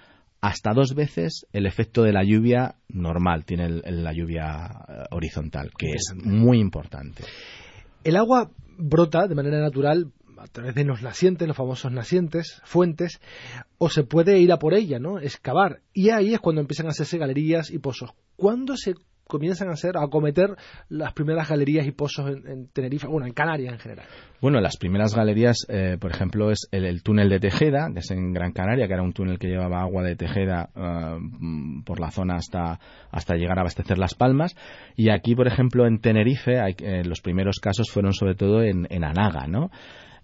hasta 0.43 0.73
dos 0.73 0.93
veces 0.93 1.47
el 1.53 1.65
efecto 1.65 2.03
de 2.03 2.11
la 2.11 2.23
lluvia 2.23 2.75
normal, 2.89 3.45
tiene 3.45 3.69
la 3.69 4.11
lluvia 4.11 4.67
eh, 4.87 5.03
horizontal, 5.11 5.71
que 5.77 5.91
es 5.91 6.13
muy 6.21 6.59
importante. 6.59 7.23
El 8.03 8.17
agua 8.17 8.51
brota 8.77 9.27
de 9.27 9.35
manera 9.35 9.61
natural 9.61 10.11
a 10.37 10.47
través 10.47 10.75
de 10.75 10.83
los 10.83 11.01
nacientes, 11.01 11.47
los 11.47 11.57
famosos 11.57 11.91
nacientes, 11.91 12.61
fuentes, 12.63 13.19
o 13.77 13.89
se 13.89 14.03
puede 14.03 14.39
ir 14.39 14.51
a 14.51 14.59
por 14.59 14.73
ella, 14.73 14.99
¿no? 14.99 15.19
Excavar. 15.19 15.81
Y 15.93 16.09
ahí 16.09 16.33
es 16.33 16.39
cuando 16.39 16.61
empiezan 16.61 16.87
a 16.87 16.89
hacerse 16.89 17.17
galerías 17.17 17.71
y 17.71 17.79
pozos. 17.79 18.11
¿Cuándo 18.35 18.75
se 18.77 18.95
comienzan 19.27 19.69
a 19.69 19.73
hacer, 19.73 19.97
a 19.97 20.03
acometer 20.03 20.55
las 20.89 21.13
primeras 21.13 21.49
galerías 21.49 21.87
y 21.87 21.91
pozos 21.91 22.29
en, 22.45 22.67
Tenerife, 22.67 23.07
bueno, 23.07 23.25
en 23.25 23.33
Canarias 23.33 23.73
en 23.73 23.79
general? 23.79 24.05
Bueno, 24.41 24.59
las 24.59 24.77
primeras 24.77 25.15
galerías, 25.15 25.65
eh, 25.69 25.97
por 25.99 26.11
ejemplo, 26.11 26.51
es 26.51 26.67
el, 26.71 27.01
túnel 27.03 27.29
de 27.29 27.39
Tejeda, 27.39 27.89
que 27.93 27.99
es 27.99 28.11
en 28.11 28.33
Gran 28.33 28.51
Canaria, 28.51 28.87
que 28.87 28.93
era 28.93 29.03
un 29.03 29.13
túnel 29.13 29.39
que 29.39 29.47
llevaba 29.47 29.81
agua 29.81 30.03
de 30.03 30.15
Tejeda 30.15 30.69
eh, 30.75 31.17
por 31.85 31.99
la 31.99 32.11
zona 32.11 32.35
hasta, 32.35 32.79
hasta 33.11 33.35
llegar 33.35 33.57
a 33.57 33.61
abastecer 33.61 33.97
Las 33.97 34.13
Palmas. 34.13 34.55
Y 34.95 35.09
aquí, 35.09 35.35
por 35.35 35.47
ejemplo, 35.47 35.87
en 35.87 35.99
Tenerife, 35.99 36.59
hay, 36.59 36.75
eh, 36.79 37.03
los 37.05 37.21
primeros 37.21 37.59
casos 37.59 37.89
fueron 37.89 38.13
sobre 38.13 38.35
todo 38.35 38.61
en, 38.61 38.87
en 38.89 39.03
Anaga, 39.03 39.47
¿no? 39.47 39.71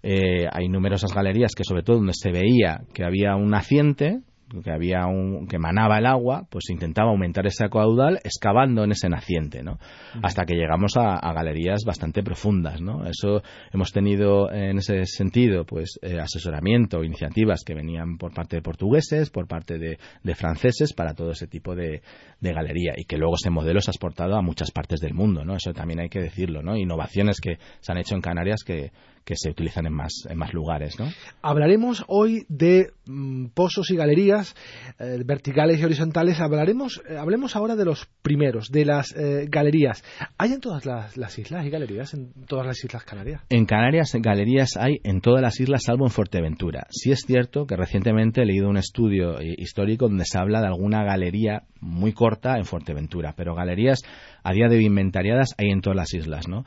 Hay 0.02 0.68
numerosas 0.68 1.12
galerías 1.12 1.52
que 1.54 1.64
sobre 1.64 1.82
todo 1.82 1.96
donde 1.96 2.14
se 2.14 2.30
veía 2.30 2.82
que 2.94 3.04
había 3.04 3.36
un 3.36 3.50
naciente 3.50 4.20
que 4.64 4.72
había 4.72 5.06
un, 5.06 5.46
que 5.46 5.58
manaba 5.58 5.98
el 5.98 6.06
agua, 6.06 6.46
pues 6.50 6.70
intentaba 6.70 7.10
aumentar 7.10 7.46
ese 7.46 7.68
caudal 7.68 8.18
excavando 8.24 8.84
en 8.84 8.92
ese 8.92 9.08
naciente, 9.08 9.62
¿no? 9.62 9.78
Hasta 10.22 10.44
que 10.44 10.54
llegamos 10.54 10.96
a, 10.96 11.18
galerías 11.32 11.84
bastante 11.86 12.22
profundas, 12.22 12.80
¿no? 12.80 13.06
Eso 13.06 13.42
hemos 13.72 13.92
tenido 13.92 14.50
en 14.50 14.78
ese 14.78 15.06
sentido, 15.06 15.64
pues 15.64 15.98
eh, 16.02 16.18
asesoramiento, 16.18 17.04
iniciativas 17.04 17.62
que 17.64 17.74
venían 17.74 18.18
por 18.18 18.34
parte 18.34 18.56
de 18.56 18.62
portugueses, 18.62 19.30
por 19.30 19.46
parte 19.46 19.78
de, 19.78 19.98
franceses 20.34 20.92
para 20.92 21.14
todo 21.14 21.32
ese 21.32 21.46
tipo 21.46 21.74
de, 21.74 22.02
galería 22.40 22.94
y 22.96 23.04
que 23.04 23.18
luego 23.18 23.34
ese 23.34 23.50
modelo 23.50 23.80
se 23.80 23.90
ha 23.90 23.92
exportado 23.92 24.36
a 24.36 24.42
muchas 24.42 24.70
partes 24.70 25.00
del 25.00 25.14
mundo, 25.14 25.44
¿no? 25.44 25.54
Eso 25.54 25.72
también 25.72 26.00
hay 26.00 26.08
que 26.08 26.20
decirlo, 26.20 26.62
¿no? 26.62 26.76
Innovaciones 26.76 27.40
que 27.40 27.58
se 27.80 27.92
han 27.92 27.98
hecho 27.98 28.14
en 28.14 28.20
Canarias 28.20 28.64
que, 28.64 28.90
que 29.30 29.36
se 29.36 29.48
utilizan 29.48 29.86
en 29.86 29.92
más, 29.92 30.26
en 30.28 30.36
más 30.36 30.52
lugares. 30.52 30.98
¿no? 30.98 31.06
Hablaremos 31.40 32.04
hoy 32.08 32.46
de 32.48 32.90
mm, 33.06 33.50
pozos 33.54 33.88
y 33.92 33.94
galerías 33.94 34.56
eh, 34.98 35.22
verticales 35.24 35.78
y 35.78 35.84
horizontales. 35.84 36.40
Hablaremos, 36.40 37.00
eh, 37.08 37.16
hablemos 37.16 37.54
ahora 37.54 37.76
de 37.76 37.84
los 37.84 38.08
primeros, 38.22 38.72
de 38.72 38.84
las 38.84 39.14
eh, 39.16 39.46
galerías. 39.48 40.02
¿Hay 40.36 40.52
en 40.52 40.58
todas 40.58 40.84
las, 40.84 41.38
islas 41.38 41.64
y 41.64 41.70
galerías, 41.70 42.12
en 42.12 42.32
todas 42.48 42.66
las 42.66 42.82
islas 42.82 43.04
canarias? 43.04 43.42
En 43.50 43.66
Canarias 43.66 44.12
galerías 44.18 44.76
hay 44.76 44.98
en 45.04 45.20
todas 45.20 45.42
las 45.42 45.60
islas, 45.60 45.84
salvo 45.84 46.06
en 46.06 46.10
Fuerteventura. 46.10 46.88
Sí 46.90 47.12
es 47.12 47.20
cierto 47.24 47.68
que 47.68 47.76
recientemente 47.76 48.42
he 48.42 48.46
leído 48.46 48.68
un 48.68 48.78
estudio 48.78 49.40
histórico 49.40 50.08
donde 50.08 50.24
se 50.24 50.38
habla 50.38 50.60
de 50.60 50.66
alguna 50.66 51.04
galería 51.04 51.62
muy 51.80 52.12
corta 52.12 52.56
en 52.56 52.64
Fuerteventura, 52.64 53.34
pero 53.36 53.54
galerías 53.54 54.00
a 54.42 54.52
día 54.52 54.66
de 54.68 54.78
hoy 54.78 54.86
inventariadas 54.86 55.54
hay 55.56 55.70
en 55.70 55.82
todas 55.82 55.96
las 55.96 56.14
islas, 56.14 56.48
¿no? 56.48 56.64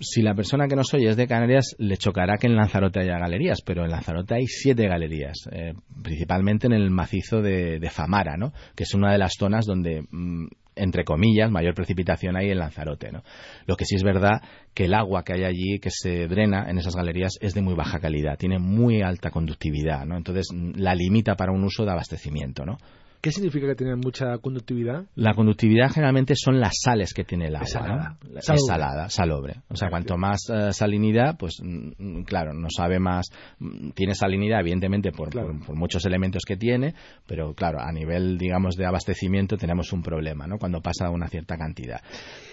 Si 0.00 0.22
la 0.22 0.34
persona 0.34 0.66
que 0.66 0.76
nos 0.76 0.92
oye 0.94 1.08
es 1.08 1.16
de 1.16 1.26
Canarias, 1.26 1.76
le 1.78 1.96
chocará 1.96 2.36
que 2.36 2.46
en 2.46 2.56
Lanzarote 2.56 3.00
haya 3.00 3.18
galerías, 3.18 3.60
pero 3.64 3.84
en 3.84 3.90
Lanzarote 3.90 4.34
hay 4.34 4.46
siete 4.46 4.88
galerías, 4.88 5.36
eh, 5.52 5.74
principalmente 6.02 6.66
en 6.66 6.72
el 6.72 6.90
macizo 6.90 7.40
de, 7.40 7.80
Famara, 7.90 8.36
¿no? 8.36 8.52
que 8.74 8.84
es 8.84 8.94
una 8.94 9.12
de 9.12 9.18
las 9.18 9.34
zonas 9.38 9.66
donde, 9.66 10.02
mm, 10.10 10.46
entre 10.74 11.04
comillas, 11.04 11.50
mayor 11.50 11.74
precipitación 11.74 12.36
hay 12.36 12.50
en 12.50 12.58
Lanzarote. 12.58 13.12
¿no? 13.12 13.22
Lo 13.66 13.76
que 13.76 13.84
sí 13.84 13.94
es 13.94 14.02
verdad 14.02 14.42
que 14.74 14.86
el 14.86 14.94
agua 14.94 15.22
que 15.22 15.34
hay 15.34 15.44
allí, 15.44 15.78
que 15.78 15.90
se 15.90 16.26
drena 16.26 16.68
en 16.68 16.78
esas 16.78 16.96
galerías, 16.96 17.34
es 17.40 17.54
de 17.54 17.62
muy 17.62 17.74
baja 17.74 18.00
calidad, 18.00 18.36
tiene 18.36 18.58
muy 18.58 19.02
alta 19.02 19.30
conductividad, 19.30 20.04
¿no? 20.06 20.16
entonces 20.16 20.48
la 20.74 20.94
limita 20.94 21.36
para 21.36 21.52
un 21.52 21.62
uso 21.62 21.84
de 21.84 21.92
abastecimiento. 21.92 22.64
¿no? 22.64 22.78
¿Qué 23.24 23.32
significa 23.32 23.66
que 23.68 23.74
tiene 23.74 23.96
mucha 23.96 24.36
conductividad? 24.36 25.06
La 25.14 25.32
conductividad 25.32 25.90
generalmente 25.90 26.34
son 26.36 26.60
las 26.60 26.72
sales 26.78 27.14
que 27.14 27.24
tiene 27.24 27.46
el 27.46 27.56
agua. 27.56 27.66
Salada. 27.66 28.18
Es 28.36 28.66
salada, 28.66 29.08
salobre. 29.08 29.62
O 29.70 29.76
sea, 29.76 29.88
cuanto 29.88 30.18
más 30.18 30.42
eh, 30.50 30.74
salinidad, 30.74 31.38
pues 31.38 31.54
mm, 31.62 32.24
claro, 32.24 32.52
no 32.52 32.68
sabe 32.68 32.98
más. 32.98 33.24
Mm, 33.60 33.92
tiene 33.92 34.14
salinidad, 34.14 34.60
evidentemente, 34.60 35.10
por, 35.10 35.30
muchos 35.74 36.04
elementos 36.04 36.42
que 36.46 36.58
tiene, 36.58 36.92
pero 37.26 37.54
claro, 37.54 37.80
a 37.80 37.90
nivel, 37.92 38.36
digamos, 38.36 38.76
de 38.76 38.84
abastecimiento 38.84 39.56
tenemos 39.56 39.90
un 39.94 40.02
problema, 40.02 40.46
¿no? 40.46 40.58
Cuando 40.58 40.82
pasa 40.82 41.08
una 41.08 41.28
cierta 41.28 41.56
cantidad. 41.56 42.02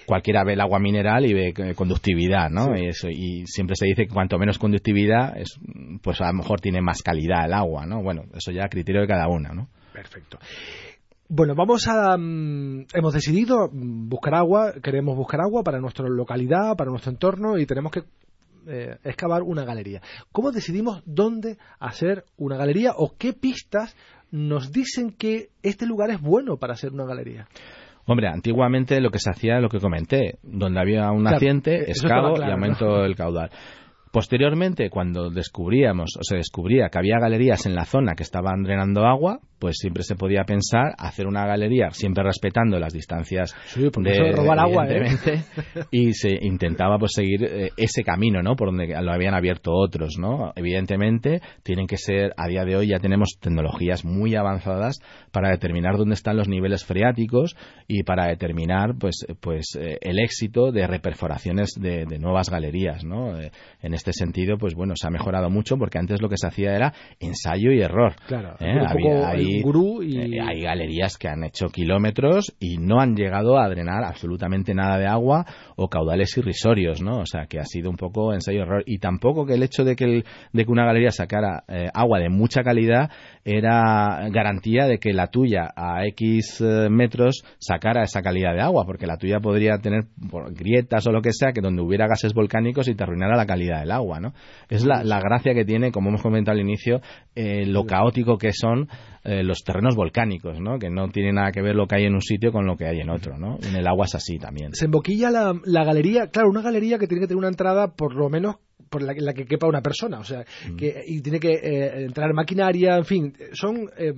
Cualquiera 0.05 0.45
ve 0.45 0.53
el 0.53 0.61
agua 0.61 0.79
mineral 0.79 1.25
y 1.25 1.33
ve 1.33 1.53
eh, 1.53 1.75
conductividad, 1.75 2.49
¿no? 2.49 2.77
Y, 2.77 2.87
eso, 2.87 3.09
y 3.09 3.45
siempre 3.45 3.75
se 3.75 3.87
dice 3.87 4.07
que 4.07 4.13
cuanto 4.13 4.39
menos 4.39 4.57
conductividad, 4.57 5.35
es, 5.35 5.59
pues 6.01 6.21
a 6.21 6.27
lo 6.27 6.33
mejor 6.35 6.61
tiene 6.61 6.79
más 6.79 7.01
calidad 7.01 7.43
el 7.45 7.55
agua, 7.55 7.85
¿no? 7.85 8.01
Bueno, 8.01 8.23
eso 8.33 8.53
ya 8.53 8.63
a 8.63 8.69
criterio 8.69 9.01
de 9.01 9.07
cada 9.07 9.27
una, 9.27 9.49
¿no? 9.49 9.67
Perfecto. 9.93 10.39
Bueno, 11.33 11.55
vamos 11.55 11.87
a. 11.87 12.17
Mm, 12.17 12.87
hemos 12.93 13.13
decidido 13.13 13.69
buscar 13.71 14.35
agua, 14.35 14.73
queremos 14.83 15.15
buscar 15.15 15.39
agua 15.41 15.63
para 15.63 15.79
nuestra 15.79 16.07
localidad, 16.09 16.75
para 16.75 16.89
nuestro 16.89 17.11
entorno 17.11 17.57
y 17.57 17.65
tenemos 17.65 17.91
que 17.91 18.01
eh, 18.67 18.97
excavar 19.03 19.41
una 19.41 19.63
galería. 19.63 20.01
¿Cómo 20.31 20.51
decidimos 20.51 21.01
dónde 21.05 21.57
hacer 21.79 22.25
una 22.37 22.57
galería 22.57 22.91
o 22.97 23.15
qué 23.17 23.33
pistas 23.33 23.95
nos 24.29 24.71
dicen 24.71 25.11
que 25.11 25.49
este 25.63 25.85
lugar 25.85 26.11
es 26.11 26.21
bueno 26.21 26.57
para 26.57 26.73
hacer 26.73 26.91
una 26.91 27.05
galería? 27.05 27.47
Hombre, 28.05 28.27
antiguamente 28.27 28.99
lo 28.99 29.09
que 29.09 29.19
se 29.19 29.29
hacía, 29.29 29.59
lo 29.59 29.69
que 29.69 29.79
comenté, 29.79 30.37
donde 30.43 30.79
había 30.81 31.11
un 31.11 31.23
naciente, 31.23 31.89
excavo 31.89 32.35
y 32.37 32.51
aumento 32.51 33.05
el 33.05 33.15
caudal. 33.15 33.51
Posteriormente, 34.11 34.89
cuando 34.89 35.29
descubríamos 35.29 36.17
o 36.19 36.23
se 36.23 36.35
descubría 36.35 36.89
que 36.89 36.99
había 36.99 37.19
galerías 37.19 37.65
en 37.65 37.75
la 37.75 37.85
zona 37.85 38.15
que 38.15 38.23
estaban 38.23 38.63
drenando 38.63 39.05
agua, 39.05 39.39
pues 39.61 39.77
siempre 39.77 40.01
se 40.01 40.15
podía 40.15 40.43
pensar 40.43 40.95
hacer 40.97 41.27
una 41.27 41.45
galería, 41.45 41.91
siempre 41.91 42.23
respetando 42.23 42.79
las 42.79 42.91
distancias 42.91 43.55
de, 43.75 44.31
robar 44.31 44.59
agua, 44.59 44.87
¿eh? 44.89 45.05
y 45.91 46.13
se 46.13 46.35
intentaba 46.41 46.97
pues 46.97 47.11
seguir 47.13 47.43
eh, 47.43 47.69
ese 47.77 48.03
camino, 48.03 48.41
¿no? 48.41 48.55
Por 48.55 48.69
donde 48.69 48.87
lo 48.87 49.13
habían 49.13 49.35
abierto 49.35 49.71
otros, 49.71 50.15
¿no? 50.17 50.51
Evidentemente 50.55 51.41
tienen 51.61 51.85
que 51.85 51.97
ser 51.97 52.33
a 52.37 52.47
día 52.47 52.65
de 52.65 52.75
hoy 52.75 52.87
ya 52.87 52.97
tenemos 52.97 53.37
tecnologías 53.39 54.03
muy 54.03 54.35
avanzadas 54.35 54.99
para 55.31 55.51
determinar 55.51 55.95
dónde 55.95 56.15
están 56.15 56.37
los 56.37 56.47
niveles 56.47 56.83
freáticos 56.83 57.55
y 57.87 58.01
para 58.01 58.25
determinar 58.25 58.95
pues 58.99 59.27
pues 59.41 59.75
eh, 59.79 59.99
el 60.01 60.17
éxito 60.17 60.71
de 60.71 60.87
reperforaciones 60.87 61.75
de, 61.79 62.01
nuevas 62.17 62.49
galerías, 62.49 63.03
¿no? 63.03 63.39
en 63.39 63.93
este 63.93 64.11
sentido, 64.13 64.57
pues 64.57 64.73
bueno, 64.73 64.93
se 64.95 65.07
ha 65.07 65.11
mejorado 65.11 65.49
mucho 65.49 65.77
porque 65.77 65.99
antes 65.99 66.19
lo 66.19 66.29
que 66.29 66.37
se 66.37 66.47
hacía 66.47 66.75
era 66.75 66.93
ensayo 67.19 67.71
y 67.71 67.81
error. 67.81 68.15
Claro, 68.27 68.55
Había- 68.59 68.87
poco 68.91 69.25
hay, 69.51 69.57
el 69.57 69.63
gurú 69.63 70.03
y... 70.03 70.17
eh, 70.17 70.41
hay 70.41 70.61
galerías 70.61 71.17
que 71.17 71.27
han 71.27 71.43
hecho 71.43 71.69
kilómetros 71.69 72.53
y 72.59 72.77
no 72.77 72.99
han 72.99 73.15
llegado 73.15 73.57
a 73.57 73.69
drenar 73.69 74.03
absolutamente 74.03 74.73
nada 74.73 74.97
de 74.97 75.07
agua 75.07 75.45
o 75.83 75.87
caudales 75.89 76.35
irrisorios, 76.37 77.01
¿no? 77.01 77.19
O 77.19 77.25
sea, 77.25 77.45
que 77.47 77.59
ha 77.59 77.65
sido 77.65 77.89
un 77.89 77.97
poco 77.97 78.33
ensayo 78.33 78.59
y 78.59 78.61
error. 78.61 78.83
Y 78.85 78.99
tampoco 78.99 79.45
que 79.45 79.53
el 79.55 79.63
hecho 79.63 79.83
de 79.83 79.95
que, 79.95 80.03
el- 80.05 80.25
de 80.53 80.65
que 80.65 80.71
una 80.71 80.85
galería 80.85 81.11
sacara 81.11 81.63
eh, 81.67 81.89
agua 81.93 82.19
de 82.19 82.29
mucha 82.29 82.63
calidad 82.63 83.09
era 83.43 84.29
garantía 84.31 84.85
de 84.85 84.99
que 84.99 85.13
la 85.13 85.27
tuya 85.27 85.69
a 85.75 86.05
X 86.07 86.61
eh, 86.61 86.87
metros 86.89 87.43
sacara 87.59 88.03
esa 88.03 88.21
calidad 88.21 88.53
de 88.53 88.61
agua, 88.61 88.85
porque 88.85 89.07
la 89.07 89.17
tuya 89.17 89.39
podría 89.39 89.77
tener 89.79 90.03
por 90.29 90.53
grietas 90.53 91.05
o 91.07 91.11
lo 91.11 91.21
que 91.21 91.31
sea, 91.33 91.51
que 91.51 91.61
donde 91.61 91.81
hubiera 91.81 92.07
gases 92.07 92.33
volcánicos 92.33 92.87
y 92.87 92.95
te 92.95 93.03
arruinara 93.03 93.35
la 93.35 93.45
calidad 93.45 93.79
del 93.81 93.91
agua, 93.91 94.19
¿no? 94.19 94.33
Es 94.69 94.85
la, 94.85 95.03
la 95.03 95.19
gracia 95.19 95.53
que 95.53 95.65
tiene, 95.65 95.91
como 95.91 96.09
hemos 96.09 96.21
comentado 96.21 96.55
al 96.57 96.61
inicio, 96.63 97.01
eh, 97.35 97.65
lo 97.65 97.85
caótico 97.85 98.37
que 98.37 98.51
son 98.53 98.87
eh, 99.23 99.43
los 99.43 99.59
terrenos 99.63 99.95
volcánicos, 99.95 100.59
¿no? 100.59 100.77
Que 100.79 100.89
no 100.89 101.07
tiene 101.09 101.31
nada 101.33 101.51
que 101.51 101.61
ver 101.61 101.75
lo 101.75 101.87
que 101.87 101.95
hay 101.95 102.05
en 102.05 102.13
un 102.13 102.21
sitio 102.21 102.51
con 102.51 102.65
lo 102.65 102.75
que 102.75 102.87
hay 102.87 102.99
en 102.99 103.09
otro, 103.09 103.37
¿no? 103.37 103.57
En 103.67 103.75
el 103.75 103.87
agua 103.87 104.05
es 104.05 104.15
así 104.15 104.37
también. 104.37 104.73
Se 104.73 104.85
emboquilla 104.85 105.29
la, 105.31 105.53
la 105.71 105.83
galería, 105.83 106.27
claro, 106.27 106.49
una 106.49 106.61
galería 106.61 106.97
que 106.97 107.07
tiene 107.07 107.21
que 107.21 107.27
tener 107.27 107.37
una 107.39 107.47
entrada 107.47 107.87
por 107.95 108.15
lo 108.15 108.29
menos 108.29 108.57
por 108.89 109.01
la, 109.03 109.13
que- 109.13 109.21
la 109.21 109.33
que 109.33 109.45
quepa 109.45 109.67
una 109.67 109.81
persona, 109.81 110.19
o 110.19 110.23
sea, 110.25 110.43
Mm. 110.69 110.75
que 110.75 111.03
y 111.07 111.21
tiene 111.21 111.39
que 111.39 111.53
eh, 111.53 112.03
entrar 112.03 112.33
maquinaria, 112.33 112.97
en 112.97 113.05
fin, 113.05 113.33
son 113.53 113.89
eh, 113.97 114.13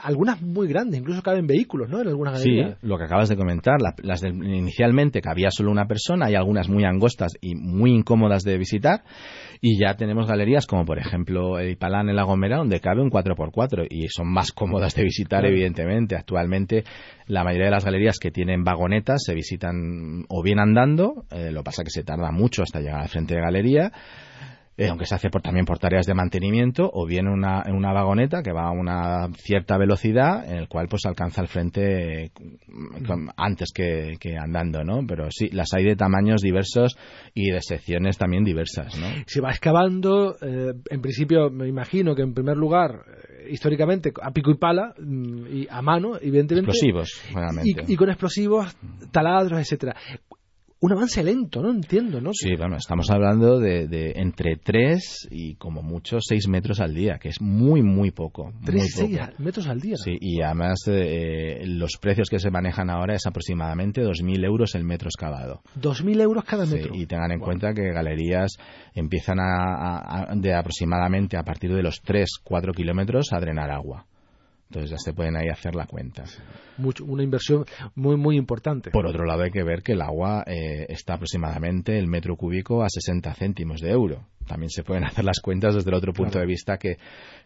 algunas 0.00 0.40
muy 0.42 0.68
grandes, 0.68 1.00
incluso 1.00 1.22
caben 1.22 1.46
vehículos, 1.46 1.88
¿no? 1.88 2.00
En 2.00 2.08
algunas 2.08 2.40
Sí, 2.42 2.50
galerías. 2.56 2.78
lo 2.82 2.98
que 2.98 3.04
acabas 3.04 3.28
de 3.28 3.36
comentar, 3.36 3.80
la- 3.80 3.94
las 4.02 4.20
de- 4.20 4.28
inicialmente 4.30 5.20
cabía 5.20 5.50
solo 5.50 5.70
una 5.70 5.86
persona, 5.86 6.26
hay 6.26 6.34
algunas 6.34 6.68
muy 6.68 6.84
angostas 6.84 7.32
y 7.40 7.54
muy 7.54 7.92
incómodas 7.92 8.42
de 8.44 8.58
visitar, 8.58 9.02
y 9.60 9.78
ya 9.80 9.94
tenemos 9.96 10.26
galerías 10.28 10.66
como 10.66 10.84
por 10.84 10.98
ejemplo 10.98 11.58
el 11.58 11.76
Palán 11.76 12.08
en 12.08 12.16
La 12.16 12.22
Gomera, 12.22 12.58
donde 12.58 12.80
cabe 12.80 13.02
un 13.02 13.10
4x4 13.10 13.86
y 13.90 14.06
son 14.08 14.28
más 14.32 14.52
cómodas 14.52 14.94
de 14.94 15.02
visitar, 15.02 15.40
Claro. 15.40 15.54
evidentemente. 15.54 16.16
Actualmente 16.16 16.84
la 17.26 17.42
mayoría 17.44 17.66
de 17.66 17.72
las 17.72 17.84
galerías 17.84 18.18
que 18.18 18.30
tienen 18.30 18.64
vagonetas 18.64 19.22
se 19.24 19.34
visitan 19.34 20.24
o 20.28 20.42
bien 20.42 20.60
andando, 20.60 21.24
eh, 21.30 21.50
lo 21.50 21.60
que 21.60 21.64
pasa 21.64 21.82
que 21.84 21.90
se 21.90 22.04
tarda 22.04 22.30
mucho 22.30 22.62
hasta 22.62 22.80
llegar 22.80 23.00
al 23.00 23.08
frente 23.08 23.34
de 23.34 23.40
galería, 23.40 23.92
eh, 24.78 24.88
aunque 24.88 25.04
se 25.04 25.14
hace 25.14 25.28
por, 25.28 25.42
también 25.42 25.66
por 25.66 25.78
tareas 25.78 26.06
de 26.06 26.14
mantenimiento, 26.14 26.88
o 26.92 27.04
bien 27.04 27.28
una, 27.28 27.64
una 27.70 27.92
vagoneta 27.92 28.42
que 28.42 28.52
va 28.52 28.68
a 28.68 28.70
una 28.70 29.28
cierta 29.36 29.76
velocidad, 29.76 30.48
en 30.50 30.56
el 30.58 30.68
cual 30.68 30.86
pues 30.88 31.04
alcanza 31.04 31.42
el 31.42 31.48
frente 31.48 32.30
con- 33.06 33.28
antes 33.36 33.70
que, 33.74 34.14
que 34.20 34.36
andando, 34.38 34.84
¿no? 34.84 35.00
Pero 35.06 35.26
sí, 35.30 35.48
las 35.50 35.74
hay 35.74 35.84
de 35.84 35.96
tamaños 35.96 36.40
diversos 36.40 36.96
y 37.34 37.50
de 37.50 37.60
secciones 37.60 38.16
también 38.16 38.44
diversas, 38.44 38.98
¿no? 38.98 39.06
Se 39.26 39.40
va 39.40 39.50
excavando, 39.50 40.36
eh, 40.40 40.72
en 40.90 41.00
principio 41.02 41.50
me 41.50 41.66
imagino 41.68 42.14
que 42.14 42.22
en 42.22 42.32
primer 42.32 42.56
lugar, 42.56 43.02
eh, 43.40 43.48
históricamente, 43.50 44.12
a 44.22 44.30
pico 44.30 44.50
y 44.52 44.56
pala, 44.58 44.94
mm, 44.98 45.46
y 45.52 45.66
a 45.68 45.82
mano, 45.82 46.16
evidentemente. 46.20 46.70
Explosivos, 46.70 47.10
y, 47.64 47.92
y 47.92 47.96
con 47.96 48.10
explosivos, 48.10 48.76
taladros, 49.10 49.58
etcétera. 49.58 49.96
Un 50.80 50.92
avance 50.92 51.24
lento, 51.24 51.60
¿no? 51.60 51.70
Entiendo, 51.70 52.20
¿no? 52.20 52.30
Sí, 52.32 52.54
bueno, 52.56 52.76
estamos 52.76 53.10
hablando 53.10 53.58
de, 53.58 53.88
de 53.88 54.12
entre 54.14 54.54
3 54.56 55.26
y 55.28 55.56
como 55.56 55.82
mucho 55.82 56.18
6 56.20 56.46
metros 56.46 56.78
al 56.78 56.94
día, 56.94 57.18
que 57.18 57.30
es 57.30 57.40
muy, 57.40 57.82
muy 57.82 58.12
poco. 58.12 58.52
muy 58.52 58.62
Tres, 58.64 58.92
seis 58.94 59.18
poco. 59.18 59.32
metros 59.42 59.66
al 59.66 59.80
día. 59.80 59.96
Sí, 59.96 60.16
y 60.20 60.40
además 60.40 60.78
eh, 60.86 61.62
los 61.66 61.96
precios 62.00 62.28
que 62.30 62.38
se 62.38 62.50
manejan 62.52 62.90
ahora 62.90 63.16
es 63.16 63.26
aproximadamente 63.26 64.02
2.000 64.04 64.44
euros 64.44 64.76
el 64.76 64.84
metro 64.84 65.08
excavado. 65.08 65.62
Dos 65.74 66.04
mil 66.04 66.20
euros 66.20 66.44
cada 66.44 66.64
Sí, 66.64 66.74
metro. 66.76 66.94
y 66.94 67.06
tengan 67.06 67.32
en 67.32 67.38
Wow. 67.40 67.46
cuenta 67.46 67.74
que 67.74 67.90
galerías 67.92 68.52
empiezan 68.94 69.40
a, 69.40 69.98
a- 70.30 70.34
de 70.36 70.54
aproximadamente 70.54 71.36
a 71.36 71.42
partir 71.42 71.74
de 71.74 71.82
los 71.82 72.00
3-4 72.04 72.72
kilómetros 72.72 73.32
a 73.32 73.40
drenar 73.40 73.72
agua. 73.72 74.06
Entonces 74.70 74.90
ya 74.90 74.98
se 74.98 75.14
pueden 75.14 75.34
ahí 75.36 75.48
hacer 75.48 75.74
la 75.74 75.86
cuenta. 75.86 76.24
Mucho- 76.76 77.04
una 77.06 77.22
inversión 77.22 77.64
muy, 77.94 78.16
muy 78.16 78.36
importante. 78.36 78.90
Por 78.90 79.06
otro 79.06 79.24
lado 79.24 79.42
hay 79.42 79.50
que 79.50 79.62
ver 79.62 79.82
que 79.82 79.92
el 79.92 80.02
agua 80.02 80.44
eh, 80.46 80.84
está 80.90 81.14
aproximadamente 81.14 81.98
el 81.98 82.06
metro 82.06 82.36
cúbico 82.36 82.82
a 82.82 82.88
60 82.90 83.32
céntimos 83.34 83.80
de 83.80 83.90
euro. 83.90 84.26
También 84.46 84.68
se 84.70 84.82
pueden 84.82 85.04
hacer 85.06 85.24
las 85.24 85.40
cuentas 85.40 85.74
desde 85.74 85.88
el 85.90 85.96
otro 85.96 86.12
punto 86.12 86.32
Claro. 86.32 86.46
de 86.46 86.52
vista 86.52 86.76
que, 86.76 86.96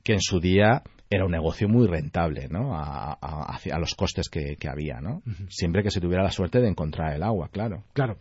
que 0.02 0.14
en 0.14 0.20
su 0.20 0.40
día 0.40 0.82
era 1.10 1.24
un 1.24 1.30
negocio 1.30 1.68
muy 1.68 1.86
rentable 1.86 2.48
¿no? 2.48 2.74
a, 2.76 3.12
a- 3.12 3.54
hacia- 3.54 3.76
a 3.76 3.78
los 3.78 3.94
costes 3.94 4.28
que, 4.28 4.56
que 4.58 4.68
había. 4.68 5.00
¿no? 5.00 5.22
Siempre 5.48 5.84
que 5.84 5.90
se 5.92 6.00
tuviera 6.00 6.24
la 6.24 6.32
suerte 6.32 6.60
de 6.60 6.68
encontrar 6.68 7.14
el 7.14 7.22
agua, 7.22 7.48
claro. 7.52 7.84
Claro. 7.92 8.16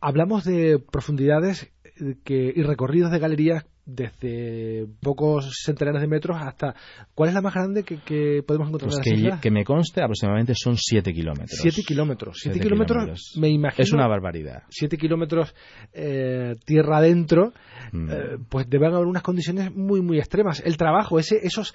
Hablamos 0.00 0.44
de 0.44 0.78
profundidades 0.78 1.70
eh, 2.00 2.14
que, 2.24 2.52
y 2.56 2.62
recorridos 2.62 3.10
de 3.10 3.18
galerías 3.18 3.66
desde 3.86 4.86
pocos 5.00 5.48
centenares 5.64 6.00
de 6.02 6.08
metros 6.08 6.36
hasta. 6.40 6.74
¿Cuál 7.14 7.28
es 7.30 7.34
la 7.34 7.40
más 7.40 7.54
grande 7.54 7.84
que, 7.84 7.98
que 8.00 8.42
podemos 8.46 8.68
encontrar 8.68 8.90
Pues 8.90 9.06
en 9.06 9.30
que, 9.30 9.40
que 9.40 9.50
me 9.50 9.64
conste 9.64 10.02
aproximadamente 10.02 10.54
son 10.56 10.76
7 10.76 11.12
kilómetros. 11.12 11.58
Siete 11.62 11.82
kilómetros. 11.82 12.36
Siete, 12.40 12.54
Siete 12.54 12.66
kilómetros, 12.68 12.98
kilómetros. 13.04 13.32
me 13.38 13.48
imagino. 13.48 13.82
Es 13.84 13.92
una 13.92 14.06
barbaridad. 14.08 14.64
Siete 14.68 14.98
kilómetros 14.98 15.54
eh, 15.92 16.54
tierra 16.64 16.98
adentro, 16.98 17.52
Mm. 17.92 18.10
eh, 18.10 18.38
pues 18.48 18.68
deben 18.68 18.92
haber 18.92 19.06
unas 19.06 19.22
condiciones 19.22 19.72
muy, 19.74 20.00
muy 20.02 20.18
extremas. 20.18 20.60
El 20.64 20.76
trabajo, 20.76 21.20
ese, 21.20 21.38
esos 21.46 21.72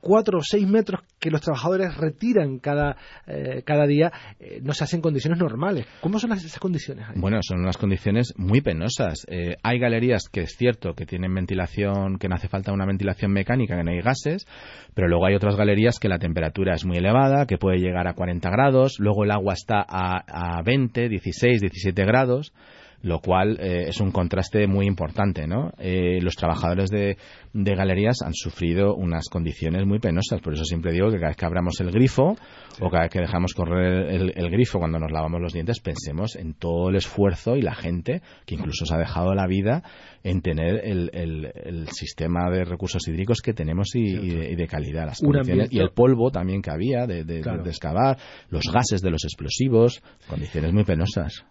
cuatro 0.00 0.38
o 0.38 0.42
seis 0.42 0.66
metros 0.66 1.02
que 1.18 1.30
los 1.30 1.40
trabajadores 1.40 1.96
retiran 1.96 2.58
cada, 2.58 2.96
eh, 3.26 3.62
cada 3.64 3.86
día, 3.86 4.12
eh, 4.38 4.60
no 4.62 4.72
se 4.72 4.84
hacen 4.84 4.98
en 4.98 5.02
condiciones 5.02 5.38
normales. 5.38 5.86
¿Cómo 6.00 6.18
son 6.18 6.32
esas 6.32 6.58
condiciones? 6.58 7.06
ahí? 7.08 7.14
Bueno, 7.16 7.38
son 7.42 7.60
unas 7.60 7.76
condiciones 7.76 8.34
muy 8.36 8.60
penosas. 8.60 9.26
Eh, 9.28 9.56
hay 9.62 9.78
galerías 9.78 10.28
que 10.30 10.42
es 10.42 10.56
cierto 10.56 10.94
que 10.94 11.06
tienen 11.06 11.34
ventilación, 11.34 12.18
que 12.18 12.28
no 12.28 12.36
hace 12.36 12.48
falta 12.48 12.72
una 12.72 12.86
ventilación 12.86 13.32
mecánica, 13.32 13.76
que 13.76 13.84
no 13.84 13.90
hay 13.90 14.00
gases, 14.00 14.46
pero 14.94 15.08
luego 15.08 15.26
hay 15.26 15.34
otras 15.34 15.56
galerías 15.56 15.98
que 15.98 16.08
la 16.08 16.18
temperatura 16.18 16.74
es 16.74 16.84
muy 16.84 16.98
elevada, 16.98 17.46
que 17.46 17.58
puede 17.58 17.78
llegar 17.78 18.06
a 18.08 18.14
40 18.14 18.48
grados, 18.50 18.98
luego 18.98 19.24
el 19.24 19.30
agua 19.30 19.54
está 19.54 19.84
a, 19.86 20.58
a 20.58 20.62
20, 20.62 21.08
16, 21.08 21.60
17 21.60 22.04
grados 22.04 22.52
lo 23.02 23.20
cual 23.20 23.58
eh, 23.60 23.86
es 23.88 24.00
un 24.00 24.10
contraste 24.12 24.66
muy 24.66 24.86
importante, 24.86 25.46
¿no? 25.46 25.72
Eh, 25.78 26.20
los 26.20 26.36
trabajadores 26.36 26.90
de, 26.90 27.16
de 27.54 27.74
galerías 27.74 28.18
han 28.24 28.34
sufrido 28.34 28.94
unas 28.94 29.28
condiciones 29.30 29.86
muy 29.86 29.98
penosas, 30.00 30.40
por 30.40 30.52
eso 30.54 30.64
siempre 30.64 30.92
digo 30.92 31.08
que 31.10 31.16
cada 31.16 31.28
vez 31.28 31.36
que 31.36 31.46
abramos 31.46 31.80
el 31.80 31.90
grifo 31.90 32.36
o 32.80 32.90
cada 32.90 33.04
vez 33.04 33.10
que 33.12 33.20
dejamos 33.20 33.54
correr 33.54 34.10
el, 34.12 34.32
el 34.36 34.50
grifo 34.50 34.78
cuando 34.78 34.98
nos 34.98 35.10
lavamos 35.10 35.40
los 35.40 35.52
dientes, 35.52 35.80
pensemos 35.80 36.36
en 36.36 36.54
todo 36.54 36.90
el 36.90 36.96
esfuerzo 36.96 37.56
y 37.56 37.62
la 37.62 37.74
gente 37.74 38.20
que 38.46 38.54
incluso 38.54 38.84
se 38.84 38.94
ha 38.94 38.98
dejado 38.98 39.34
la 39.34 39.46
vida 39.46 39.82
en 40.22 40.42
tener 40.42 40.84
el, 40.84 41.10
el- 41.14 41.50
el 41.64 41.88
sistema 41.88 42.50
de 42.50 42.64
recursos 42.64 43.06
hídricos 43.08 43.40
que 43.40 43.54
tenemos 43.54 43.94
y, 43.94 44.00
y 44.00 44.28
de, 44.30 44.50
y 44.52 44.54
de 44.56 44.66
calidad. 44.66 45.06
Las 45.06 45.20
condiciones- 45.20 45.72
y 45.72 45.78
el 45.78 45.90
polvo 45.90 46.30
también 46.30 46.60
que 46.62 46.70
había 46.70 47.06
de, 47.06 47.24
de- 47.24 47.40
Claro. 47.40 47.62
de 47.62 47.70
excavar, 47.70 48.18
los 48.50 48.64
gases 48.72 49.00
de 49.00 49.10
los 49.10 49.24
explosivos, 49.24 50.02
condiciones 50.28 50.72
muy 50.72 50.84
penosas. 50.84 51.44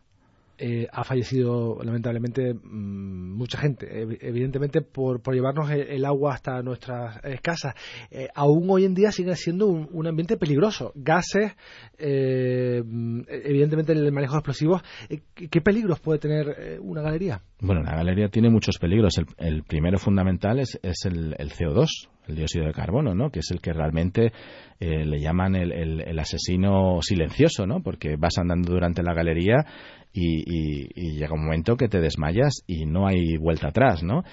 Eh, 0.59 0.87
ha 0.91 1.03
fallecido 1.03 1.79
lamentablemente 1.83 2.53
mm, 2.53 3.37
mucha 3.37 3.57
gente, 3.57 3.87
ev- 4.05 4.17
evidentemente 4.21 4.81
por, 4.81 5.21
por 5.21 5.33
llevarnos 5.33 5.69
el, 5.71 6.03
agua 6.05 6.33
hasta 6.33 6.61
nuestras 6.61 7.19
casas. 7.41 7.73
Eh, 8.11 8.27
aún 8.35 8.69
hoy 8.69 8.85
en 8.85 8.93
día 8.93 9.11
sigue 9.11 9.35
siendo 9.35 9.67
un, 9.67 10.07
ambiente 10.07 10.37
peligroso. 10.37 10.91
Gases, 10.95 11.53
eh, 11.97 12.81
mm, 12.85 13.21
evidentemente 13.29 13.93
el 13.93 14.11
manejo 14.11 14.33
de 14.33 14.39
explosivos. 14.39 14.81
Eh, 15.09 15.21
¿qué, 15.49 15.61
peligros 15.61 15.99
puede 15.99 16.19
tener 16.19 16.47
eh, 16.57 16.79
una 16.81 17.01
galería? 17.01 17.41
Bueno, 17.61 17.81
la 17.83 17.95
galería 17.95 18.29
tiene 18.29 18.49
muchos 18.49 18.77
peligros. 18.79 19.13
El, 19.37 19.63
primero 19.63 19.97
fundamental 19.97 20.59
es, 20.59 20.77
el, 21.05 21.35
el 21.37 21.51
CO2, 21.51 21.87
el 22.27 22.35
dióxido 22.35 22.65
de 22.65 22.73
carbono, 22.73 23.13
¿no? 23.15 23.29
Que 23.31 23.39
es 23.39 23.51
el 23.51 23.59
que 23.61 23.73
realmente 23.73 24.31
le 24.79 25.19
llaman 25.19 25.55
el, 25.55 25.71
el- 25.73 26.01
el 26.01 26.19
asesino 26.19 26.99
silencioso, 27.01 27.67
¿no? 27.67 27.81
Porque 27.83 28.15
vas 28.17 28.37
andando 28.37 28.71
durante 28.71 29.03
la 29.03 29.13
galería 29.13 29.65
y, 30.11 30.39
y- 30.45 30.87
y 30.95 31.11
llega 31.17 31.33
un 31.35 31.43
momento 31.45 31.75
que 31.77 31.87
te 31.87 31.99
desmayas 31.99 32.63
y 32.67 32.85
no 32.85 33.07
hay 33.07 33.37
vuelta 33.37 33.67
atrás, 33.67 34.03
¿no? 34.03 34.23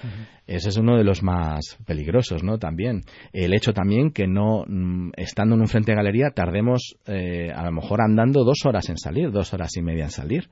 Ese 0.47 0.69
es 0.69 0.77
uno 0.77 0.97
de 0.97 1.03
los 1.03 1.23
más 1.23 1.77
peligrosos, 1.85 2.41
¿no? 2.43 2.57
También. 2.57 3.01
El 3.33 3.53
hecho 3.53 3.73
también 3.73 4.11
que 4.11 4.27
no, 4.27 4.63
mm, 4.65 5.11
estando 5.17 5.55
en 5.55 5.61
un 5.61 5.67
frente 5.67 5.91
de 5.91 5.97
galería, 5.97 6.31
tardemos 6.33 6.95
eh, 7.05 7.51
a 7.53 7.63
lo 7.65 7.71
mejor 7.73 8.01
andando 8.01 8.43
dos 8.45 8.65
horas 8.65 8.89
en 8.89 8.97
salir, 8.97 9.29
dos 9.31 9.53
horas 9.53 9.75
y 9.75 9.81
media 9.81 10.05
en 10.05 10.09
salir. 10.11 10.47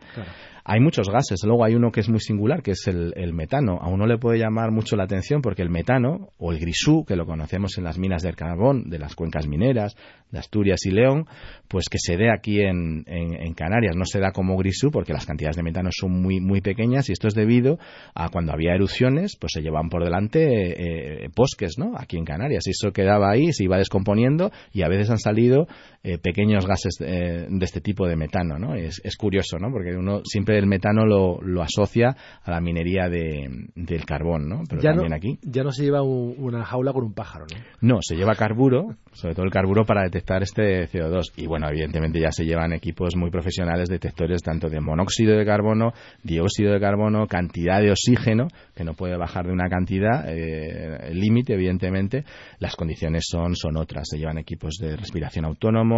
Hay 0.68 0.80
muchos 0.82 1.10
gases. 1.10 1.40
Luego 1.46 1.64
hay 1.64 1.76
uno 1.76 1.92
que 1.92 2.00
es 2.02 2.10
muy 2.10 2.20
singular, 2.20 2.62
que 2.64 2.72
es 2.72 2.88
el, 2.88 3.14
el 3.16 3.34
metano. 3.34 3.78
A 3.80 3.88
uno 3.88 4.06
le 4.08 4.18
puede 4.18 4.40
llamar 4.40 4.72
mucho 4.72 4.96
la 4.96 5.04
atención 5.04 5.42
porque 5.42 5.62
el 5.62 5.70
metano, 5.70 6.30
o 6.40 6.52
el 6.52 6.60
grisú, 6.60 7.06
que 7.08 7.16
lo 7.16 7.26
conocemos 7.26 7.78
en 7.78 7.84
las 7.86 7.98
minas 8.00 8.24
del 8.24 8.36
carbón, 8.36 8.90
de 8.90 8.98
las 9.00 9.16
cuencas 9.16 9.48
mineras, 9.48 9.96
de 10.32 10.40
Asturias 10.40 10.80
y 10.86 10.92
León, 10.92 11.26
pues 11.70 11.88
que 11.88 12.00
se 12.00 12.18
dé 12.18 12.32
aquí 12.32 12.60
en, 12.62 13.04
en, 13.08 13.54
Canarias. 13.54 13.96
No 13.96 14.04
se 14.06 14.20
da 14.20 14.32
como 14.32 14.58
Grisú 14.58 14.90
porque 14.92 15.14
las 15.15 15.25
cantidades 15.25 15.56
de 15.56 15.63
metano 15.63 15.89
son 15.91 16.21
muy, 16.21 16.39
muy 16.39 16.62
pequeñas 16.62 17.10
y 17.10 17.13
esto 17.13 17.28
es 17.28 17.34
debido 17.34 17.80
a 18.13 18.30
cuando 18.30 18.54
había 18.54 18.75
erupciones, 18.75 19.36
pues 19.39 19.54
se 19.54 19.62
llevaban 19.62 19.89
por 19.89 20.04
delante 20.04 21.23
eh, 21.23 21.30
bosques, 21.36 21.78
¿no? 21.78 21.93
Aquí 21.97 22.17
en 22.17 22.25
Canarias. 22.25 22.67
Y 22.67 22.71
eso 22.71 22.91
quedaba 22.91 23.32
ahí, 23.32 23.51
se 23.54 23.63
iba 23.63 23.78
descomponiendo 23.78 24.51
y 24.71 24.84
a 24.84 24.88
veces 24.88 25.10
han 25.10 25.19
salido 25.19 25.67
eh, 26.08 26.20
pequeños 26.20 26.68
gases 26.68 26.98
de, 27.00 27.48
este 27.62 27.82
tipo 27.82 28.08
de 28.08 28.15
metano, 28.15 28.60
¿no? 28.60 28.76
Es, 28.76 29.02
es, 29.04 29.18
curioso, 29.18 29.58
¿no? 29.58 29.72
Porque 29.72 29.96
uno 29.98 30.22
siempre 30.24 30.60
el 30.60 30.68
metano 30.68 31.04
lo, 31.04 31.41
lo 31.41 31.63
asocia 31.63 32.15
a 32.44 32.52
la 32.52 32.62
minería 32.62 33.10
de, 33.10 33.70
del 33.74 34.06
carbón, 34.06 34.48
¿no? 34.48 34.62
Pero 34.70 34.84
también 34.84 35.13
aquí. 35.13 35.39
Ya 35.41 35.63
no 35.63 35.72
se 35.72 35.82
lleva 35.82 36.04
una 36.04 36.63
jaula 36.63 36.94
con 36.94 37.06
un 37.06 37.13
pájaro, 37.13 37.48
¿no? 37.52 37.96
No, 37.96 38.00
se 38.04 38.15
lleva 38.15 38.36
carburo, 38.36 38.98
sobre 39.13 39.34
todo 39.34 39.46
el 39.46 39.52
carburo 39.52 39.84
para 39.84 40.04
detectar 40.04 40.44
este 40.44 40.88
CO2. 40.89 41.32
Y 41.38 41.48
bueno, 41.48 41.68
evidentemente 41.70 42.20
ya 42.20 42.32
se 42.32 42.46
llevan 42.46 42.74
equipos 42.74 43.15
muy 43.15 43.32
profesionales 43.32 43.89
detectores 43.89 44.44
tanto 44.44 44.70
de 44.70 44.82
monóxido 44.82 45.36
de 45.36 45.44
carbono, 45.44 45.94
dióxido 46.22 46.72
de 46.72 46.80
carbono, 46.80 47.26
cantidad 47.26 47.82
de 47.82 47.89
oxígeno, 47.89 48.48
que 48.76 48.84
no 48.84 48.94
puede 48.94 49.18
bajar 49.18 49.48
de 49.48 49.54
una 49.54 49.70
cantidad, 49.70 50.26
eh, 50.28 51.12
límite, 51.15 51.54
evidentemente. 51.54 52.26
Las 52.60 52.76
condiciones 52.76 53.24
son, 53.28 53.56
son 53.56 53.78
otras. 53.78 54.08
Se 54.08 54.20
llevan 54.20 54.38
equipos 54.38 54.76
de 54.80 54.96
respiración 54.96 55.46
autónomo, 55.46 55.95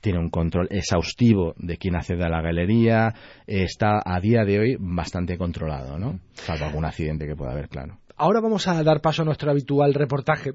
tiene 0.00 0.18
un 0.18 0.30
control 0.30 0.68
exhaustivo 0.70 1.54
de 1.56 1.76
quién 1.76 1.96
accede 1.96 2.24
a 2.24 2.28
la 2.28 2.42
galería, 2.42 3.14
está 3.46 4.00
a 4.04 4.20
día 4.20 4.44
de 4.44 4.58
hoy 4.58 4.76
bastante 4.78 5.36
controlado, 5.36 5.98
¿no? 5.98 6.20
Salvo 6.32 6.66
algún 6.66 6.84
accidente 6.84 7.26
que 7.26 7.36
pueda 7.36 7.52
haber, 7.52 7.68
claro. 7.68 7.98
Ahora 8.16 8.40
vamos 8.40 8.68
a 8.68 8.82
dar 8.82 9.00
paso 9.00 9.22
a 9.22 9.24
nuestro 9.24 9.50
habitual 9.50 9.94
reportaje. 9.94 10.50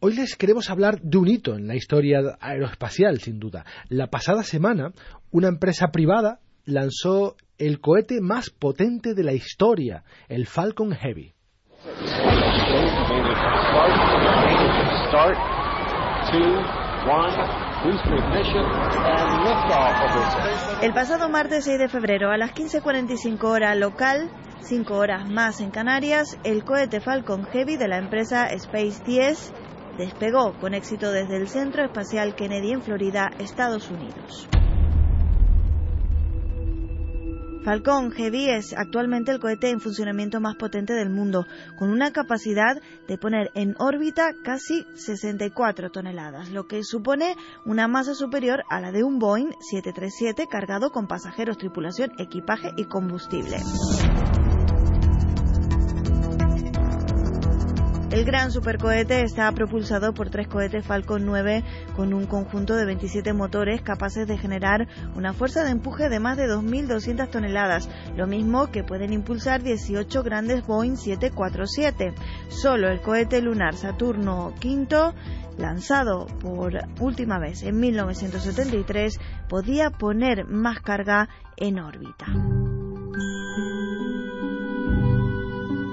Hoy 0.00 0.14
les 0.14 0.34
queremos 0.34 0.70
hablar 0.70 0.98
de 1.02 1.18
un 1.18 1.28
hito 1.28 1.54
en 1.54 1.66
la 1.66 1.76
historia 1.76 2.38
aeroespacial, 2.40 3.20
sin 3.20 3.38
duda. 3.38 3.66
La 3.90 4.06
pasada 4.06 4.42
semana, 4.42 4.92
una 5.30 5.48
empresa 5.48 5.88
privada 5.88 6.40
lanzó 6.64 7.36
el 7.58 7.80
cohete 7.80 8.22
más 8.22 8.48
potente 8.48 9.12
de 9.12 9.24
la 9.24 9.34
historia, 9.34 10.04
el 10.28 10.46
Falcon 10.46 10.92
Heavy. 10.92 11.34
El 20.82 20.94
pasado 20.94 21.28
martes 21.28 21.64
6 21.64 21.78
de 21.80 21.88
febrero 21.88 22.30
a 22.30 22.36
las 22.36 22.54
15.45 22.54 23.42
hora 23.42 23.74
local, 23.74 24.30
5 24.60 24.94
horas 24.94 25.28
más 25.28 25.60
en 25.60 25.72
Canarias, 25.72 26.38
el 26.44 26.64
cohete 26.64 27.00
Falcon 27.00 27.44
Heavy 27.46 27.76
de 27.76 27.88
la 27.88 27.98
empresa 27.98 28.46
Space 28.46 29.02
10 29.04 29.52
despegó 29.98 30.52
con 30.60 30.74
éxito 30.74 31.10
desde 31.10 31.36
el 31.36 31.48
Centro 31.48 31.84
Espacial 31.84 32.36
Kennedy 32.36 32.70
en 32.70 32.82
Florida, 32.82 33.30
Estados 33.38 33.90
Unidos. 33.90 34.48
Falcon 37.64 38.10
Heavy 38.10 38.48
es 38.48 38.74
actualmente 38.76 39.30
el 39.30 39.38
cohete 39.38 39.70
en 39.70 39.78
funcionamiento 39.78 40.40
más 40.40 40.56
potente 40.56 40.94
del 40.94 41.10
mundo, 41.10 41.46
con 41.76 41.90
una 41.90 42.10
capacidad 42.10 42.82
de 43.06 43.18
poner 43.18 43.52
en 43.54 43.76
órbita 43.78 44.32
casi 44.42 44.84
64 44.94 45.90
toneladas, 45.90 46.50
lo 46.50 46.66
que 46.66 46.82
supone 46.82 47.36
una 47.64 47.86
masa 47.86 48.14
superior 48.14 48.64
a 48.68 48.80
la 48.80 48.90
de 48.90 49.04
un 49.04 49.20
Boeing 49.20 49.52
737 49.60 50.48
cargado 50.48 50.90
con 50.90 51.06
pasajeros, 51.06 51.56
tripulación, 51.56 52.10
equipaje 52.18 52.72
y 52.76 52.86
combustible. 52.86 53.58
El 58.12 58.26
gran 58.26 58.52
supercohete 58.52 59.22
está 59.22 59.50
propulsado 59.52 60.12
por 60.12 60.28
tres 60.28 60.46
cohetes 60.46 60.84
Falcon 60.84 61.24
9 61.24 61.64
con 61.96 62.12
un 62.12 62.26
conjunto 62.26 62.76
de 62.76 62.84
27 62.84 63.32
motores 63.32 63.80
capaces 63.80 64.28
de 64.28 64.36
generar 64.36 64.86
una 65.16 65.32
fuerza 65.32 65.64
de 65.64 65.70
empuje 65.70 66.10
de 66.10 66.20
más 66.20 66.36
de 66.36 66.46
2.200 66.46 67.30
toneladas, 67.30 67.88
lo 68.14 68.26
mismo 68.26 68.66
que 68.66 68.84
pueden 68.84 69.14
impulsar 69.14 69.62
18 69.62 70.22
grandes 70.24 70.66
Boeing 70.66 70.98
747. 70.98 72.12
Solo 72.50 72.90
el 72.90 73.00
cohete 73.00 73.40
lunar 73.40 73.76
Saturno 73.76 74.52
V 74.62 75.14
lanzado 75.56 76.26
por 76.26 76.74
última 77.00 77.38
vez 77.38 77.62
en 77.62 77.80
1973, 77.80 79.18
podía 79.48 79.88
poner 79.88 80.46
más 80.46 80.80
carga 80.80 81.30
en 81.56 81.78
órbita. 81.78 82.26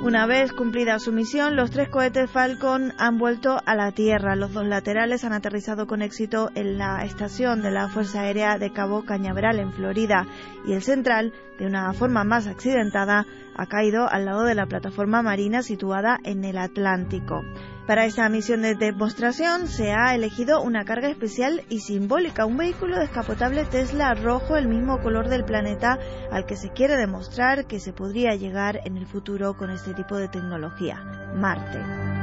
Una 0.01 0.25
vez 0.25 0.53
cumplida 0.53 0.97
su 0.97 1.11
misión, 1.11 1.57
los 1.57 1.71
tres 1.71 1.89
cohetes 1.89 2.31
Falcon 2.31 2.93
han 2.97 3.17
vuelto 3.17 3.59
a 3.65 3.75
la 3.75 3.91
Tierra. 3.91 4.37
Los 4.37 4.53
dos 4.53 4.65
laterales 4.65 5.25
han 5.25 5.33
aterrizado 5.33 5.87
con 5.87 6.01
éxito 6.01 6.51
en 6.55 6.77
la 6.77 7.03
estación 7.03 7.61
de 7.61 7.71
la 7.71 7.89
Fuerza 7.89 8.21
Aérea 8.21 8.57
de 8.57 8.71
Cabo 8.71 9.03
Cañaveral, 9.03 9.59
en 9.59 9.73
Florida, 9.73 10.25
y 10.65 10.71
el 10.71 10.83
central, 10.83 11.33
de 11.59 11.67
una 11.67 11.93
forma 11.93 12.23
más 12.23 12.47
accidentada, 12.47 13.25
ha 13.55 13.65
caído 13.67 14.09
al 14.09 14.25
lado 14.25 14.43
de 14.43 14.55
la 14.55 14.65
plataforma 14.65 15.21
marina 15.21 15.61
situada 15.61 16.17
en 16.23 16.45
el 16.45 16.57
Atlántico. 16.57 17.43
Para 17.85 18.05
esta 18.05 18.29
misión 18.29 18.61
de 18.61 18.75
demostración 18.75 19.67
se 19.67 19.91
ha 19.91 20.15
elegido 20.15 20.61
una 20.61 20.85
carga 20.85 21.09
especial 21.09 21.63
y 21.69 21.79
simbólica, 21.79 22.45
un 22.45 22.57
vehículo 22.57 22.99
descapotable 22.99 23.65
Tesla 23.65 24.13
rojo, 24.13 24.55
el 24.55 24.67
mismo 24.67 25.01
color 25.01 25.27
del 25.27 25.43
planeta 25.43 25.97
al 26.31 26.45
que 26.45 26.55
se 26.55 26.69
quiere 26.69 26.95
demostrar 26.95 27.65
que 27.65 27.79
se 27.79 27.91
podría 27.91 28.35
llegar 28.35 28.79
en 28.85 28.95
el 28.95 29.07
futuro 29.07 29.57
con 29.57 29.71
este 29.71 29.93
tipo 29.93 30.17
de 30.17 30.27
tecnología, 30.29 31.03
Marte. 31.35 32.18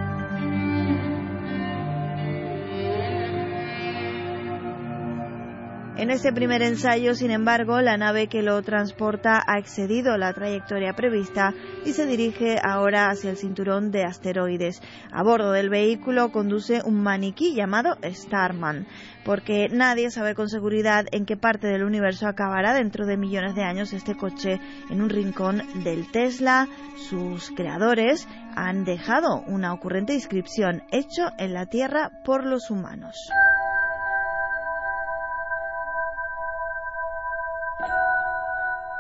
En 5.98 6.10
ese 6.10 6.30
primer 6.30 6.60
ensayo, 6.60 7.14
sin 7.14 7.30
embargo, 7.30 7.80
la 7.80 7.96
nave 7.96 8.26
que 8.26 8.42
lo 8.42 8.60
transporta 8.60 9.42
ha 9.46 9.58
excedido 9.58 10.18
la 10.18 10.34
trayectoria 10.34 10.92
prevista 10.92 11.54
y 11.86 11.94
se 11.94 12.04
dirige 12.04 12.58
ahora 12.62 13.08
hacia 13.08 13.30
el 13.30 13.38
cinturón 13.38 13.90
de 13.90 14.04
asteroides. 14.04 14.82
A 15.10 15.22
bordo 15.22 15.52
del 15.52 15.70
vehículo 15.70 16.32
conduce 16.32 16.82
un 16.84 17.02
maniquí 17.02 17.54
llamado 17.54 17.96
Starman, 18.04 18.86
porque 19.24 19.68
nadie 19.70 20.10
sabe 20.10 20.34
con 20.34 20.50
seguridad 20.50 21.06
en 21.12 21.24
qué 21.24 21.38
parte 21.38 21.66
del 21.66 21.82
universo 21.82 22.28
acabará 22.28 22.74
dentro 22.74 23.06
de 23.06 23.16
millones 23.16 23.54
de 23.54 23.62
años 23.62 23.94
este 23.94 24.14
coche 24.14 24.60
en 24.90 25.00
un 25.00 25.08
rincón 25.08 25.62
del 25.82 26.10
Tesla. 26.12 26.68
Sus 27.08 27.50
creadores 27.52 28.28
han 28.54 28.84
dejado 28.84 29.42
una 29.46 29.72
ocurrente 29.72 30.12
inscripción 30.12 30.82
hecho 30.92 31.30
en 31.38 31.54
la 31.54 31.64
Tierra 31.64 32.10
por 32.22 32.44
los 32.44 32.70
humanos. 32.70 33.16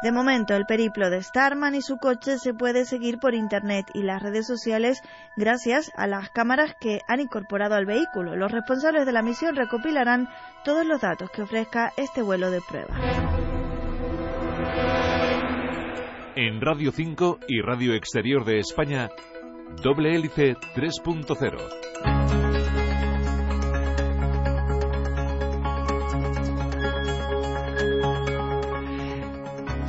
De 0.02 0.12
momento, 0.12 0.54
el 0.54 0.66
periplo 0.66 1.08
de 1.08 1.22
Starman 1.22 1.74
y 1.74 1.80
su 1.80 1.96
coche 1.96 2.38
se 2.38 2.52
puede 2.52 2.84
seguir 2.84 3.18
por 3.18 3.34
Internet 3.34 3.86
y 3.94 4.02
las 4.02 4.22
redes 4.22 4.46
sociales 4.46 5.00
gracias 5.36 5.90
a 5.96 6.06
las 6.06 6.28
cámaras 6.30 6.74
que 6.78 7.00
han 7.08 7.20
incorporado 7.20 7.74
al 7.74 7.86
vehículo. 7.86 8.36
Los 8.36 8.52
responsables 8.52 9.06
de 9.06 9.12
la 9.12 9.22
misión 9.22 9.56
recopilarán 9.56 10.28
todos 10.64 10.84
los 10.86 11.00
datos 11.00 11.30
que 11.30 11.42
ofrezca 11.42 11.92
este 11.96 12.20
vuelo 12.20 12.50
de 12.50 12.60
prueba. 12.60 12.94
En 16.36 16.60
Radio 16.60 16.92
5 16.92 17.38
y 17.48 17.62
Radio 17.62 17.94
Exterior 17.94 18.44
de 18.44 18.58
España, 18.58 19.08
doble 19.82 20.14
hélice 20.14 20.56
3.0. 20.74 21.95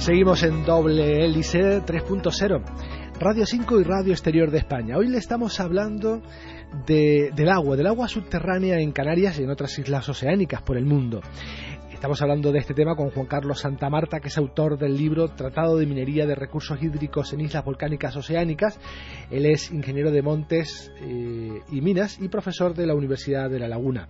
Seguimos 0.08 0.41
en 0.43 0.63
doble 0.63 1.26
hélice 1.26 1.82
3.0, 1.82 2.63
Radio 3.20 3.46
5 3.46 3.82
y 3.82 3.84
Radio 3.84 4.13
Exterior 4.13 4.50
de 4.50 4.60
España. 4.60 4.96
Hoy 4.96 5.10
le 5.10 5.17
estamos 5.17 5.60
hablando 5.60 6.22
del 6.86 7.50
agua, 7.50 7.76
del 7.76 7.88
agua 7.88 8.08
subterránea 8.08 8.80
en 8.80 8.93
Canarias 8.93 9.38
y 9.38 9.43
en 9.43 9.50
otras 9.50 9.78
islas 9.78 10.08
oceánicas 10.08 10.62
por 10.62 10.78
el 10.78 10.86
mundo. 10.86 11.20
Estamos 11.91 12.22
hablando 12.22 12.54
de 12.54 12.60
este 12.60 12.74
tema 12.74 12.96
con 12.96 13.10
Juan 13.10 13.26
Carlos 13.26 13.60
Santamarta, 13.60 14.22
que 14.22 14.30
es 14.30 14.38
autor 14.38 14.78
del 14.78 14.96
libro 14.96 15.28
Tratado 15.28 15.76
de 15.76 15.86
Minería 15.86 16.26
de 16.26 16.36
Recursos 16.36 16.82
Hídricos 16.82 17.34
en 17.34 17.41
Islas 17.41 17.65
Volcánicas 17.65 18.15
Oceánicas. 18.15 18.80
Él 19.30 19.46
es 19.46 19.72
ingeniero 19.72 20.10
de 20.12 20.22
montes 20.22 20.89
eh, 21.02 21.60
y 21.70 21.82
minas 21.82 22.17
y 22.22 22.30
profesor 22.30 22.74
de 22.74 22.88
la 22.88 22.96
Universidad 22.96 23.50
de 23.50 23.60
La 23.60 23.67
Laguna. 23.67 24.08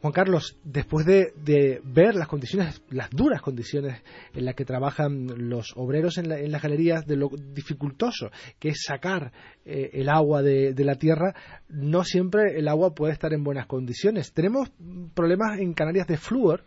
Juan 0.00 0.12
Carlos, 0.14 0.58
después 0.64 1.04
de, 1.04 1.80
ver 1.84 2.14
las 2.14 2.26
condiciones, 2.26 2.82
las 2.88 3.10
duras 3.10 3.42
condiciones 3.42 4.02
en 4.32 4.46
las 4.46 4.54
que 4.54 4.64
trabajan 4.64 5.48
los 5.48 5.74
obreros 5.76 6.16
en, 6.16 6.50
las 6.50 6.62
galerías, 6.62 7.06
de 7.06 7.16
lo 7.16 7.28
dificultoso 7.28 8.30
que 8.58 8.70
es 8.70 8.82
sacar 8.86 9.32
eh, 9.66 9.90
el 9.92 10.08
agua 10.08 10.42
de, 10.42 10.74
la 10.78 10.94
tierra, 10.94 11.34
no 11.68 12.04
siempre 12.04 12.58
el 12.58 12.68
agua 12.68 12.94
puede 12.94 13.12
estar 13.12 13.34
en 13.34 13.44
buenas 13.44 13.66
condiciones. 13.66 14.32
Tenemos 14.32 14.72
problemas 15.14 15.58
en 15.58 15.74
Canarias 15.74 16.06
de 16.06 16.16
flúor, 16.16 16.64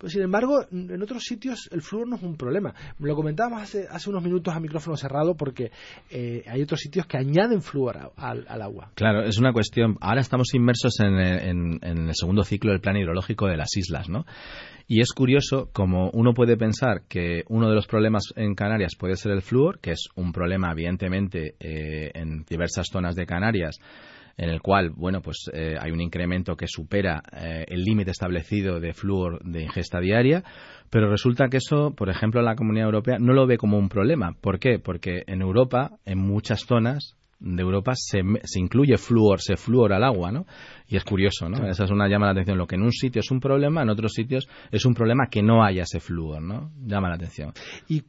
Pues 0.00 0.14
sin 0.14 0.22
embargo, 0.22 0.64
en 0.72 1.02
otros 1.02 1.24
sitios 1.24 1.68
el 1.70 1.82
flúor 1.82 2.08
no 2.08 2.16
es 2.16 2.22
un 2.22 2.34
problema. 2.34 2.72
Me 2.98 3.06
lo 3.06 3.14
comentábamos 3.14 3.60
hace, 3.60 3.86
hace 3.90 4.08
unos 4.08 4.22
minutos 4.22 4.54
a 4.54 4.58
micrófono 4.58 4.96
cerrado 4.96 5.36
porque 5.36 5.72
eh, 6.10 6.42
hay 6.48 6.62
otros 6.62 6.80
sitios 6.80 7.04
que 7.06 7.18
añaden 7.18 7.60
flúor 7.60 8.10
al, 8.16 8.62
agua. 8.62 8.92
Claro, 8.94 9.24
es 9.24 9.36
una 9.38 9.52
cuestión. 9.52 9.98
Ahora 10.00 10.22
estamos 10.22 10.54
inmersos 10.54 10.98
en, 11.00 11.78
en 11.82 12.08
el 12.08 12.14
segundo 12.14 12.44
ciclo 12.44 12.72
del 12.72 12.80
plan 12.80 12.96
hidrológico 12.96 13.46
de 13.46 13.58
las 13.58 13.76
islas, 13.76 14.08
¿no? 14.08 14.24
Y 14.88 15.02
es 15.02 15.12
curioso 15.12 15.68
como 15.72 16.10
uno 16.14 16.32
puede 16.32 16.56
pensar 16.56 17.02
que 17.06 17.44
uno 17.48 17.68
de 17.68 17.74
los 17.74 17.86
problemas 17.86 18.32
en 18.36 18.54
Canarias 18.54 18.96
puede 18.98 19.16
ser 19.16 19.32
el 19.32 19.42
flúor, 19.42 19.80
que 19.80 19.92
es 19.92 20.08
un 20.16 20.32
problema 20.32 20.72
evidentemente 20.72 21.54
eh, 21.60 22.10
en 22.14 22.44
diversas 22.48 22.88
zonas 22.90 23.14
de 23.14 23.26
Canarias, 23.26 23.78
en 24.36 24.50
el 24.50 24.60
cual, 24.60 24.90
bueno, 24.90 25.20
pues 25.20 25.50
eh, 25.52 25.76
hay 25.80 25.90
un 25.90 26.00
incremento 26.00 26.56
que 26.56 26.66
supera 26.66 27.22
eh, 27.32 27.64
el 27.68 27.82
límite 27.82 28.10
establecido 28.10 28.80
de 28.80 28.92
flúor 28.92 29.42
de 29.44 29.62
ingesta 29.62 30.00
diaria, 30.00 30.42
pero 30.90 31.10
resulta 31.10 31.48
que 31.48 31.58
eso, 31.58 31.94
por 31.94 32.10
ejemplo, 32.10 32.42
la 32.42 32.56
Comunidad 32.56 32.86
Europea 32.86 33.18
no 33.18 33.32
lo 33.32 33.46
ve 33.46 33.56
como 33.56 33.78
un 33.78 33.88
problema. 33.88 34.32
¿Por 34.40 34.58
qué? 34.58 34.78
Porque 34.78 35.22
en 35.26 35.40
Europa, 35.40 35.92
en 36.04 36.18
muchas 36.18 36.66
zonas, 36.66 37.16
de 37.40 37.62
Europa 37.62 37.92
se, 37.94 38.20
se, 38.44 38.60
incluye 38.60 38.98
flúor, 38.98 39.40
se 39.40 39.56
fluora 39.56 39.96
al 39.96 40.04
agua, 40.04 40.30
¿no? 40.30 40.44
Y 40.86 40.96
es 40.96 41.04
curioso, 41.04 41.48
¿no? 41.48 41.66
Esa 41.66 41.84
es 41.84 41.90
una 41.90 42.06
llama 42.06 42.26
la 42.26 42.32
atención. 42.32 42.58
Lo 42.58 42.66
que 42.66 42.76
en 42.76 42.82
un 42.82 42.92
sitio 42.92 43.20
es 43.20 43.30
un 43.30 43.40
problema, 43.40 43.82
en 43.82 43.88
otros 43.88 44.12
sitios 44.12 44.46
es 44.70 44.84
un 44.84 44.94
problema 44.94 45.28
que 45.30 45.42
no 45.42 45.64
haya 45.64 45.82
ese 45.82 46.00
flúor, 46.00 46.42
¿no? 46.42 46.70
Llama 46.84 47.08
la 47.08 47.14
atención. 47.14 47.52
¿Y 47.88 48.02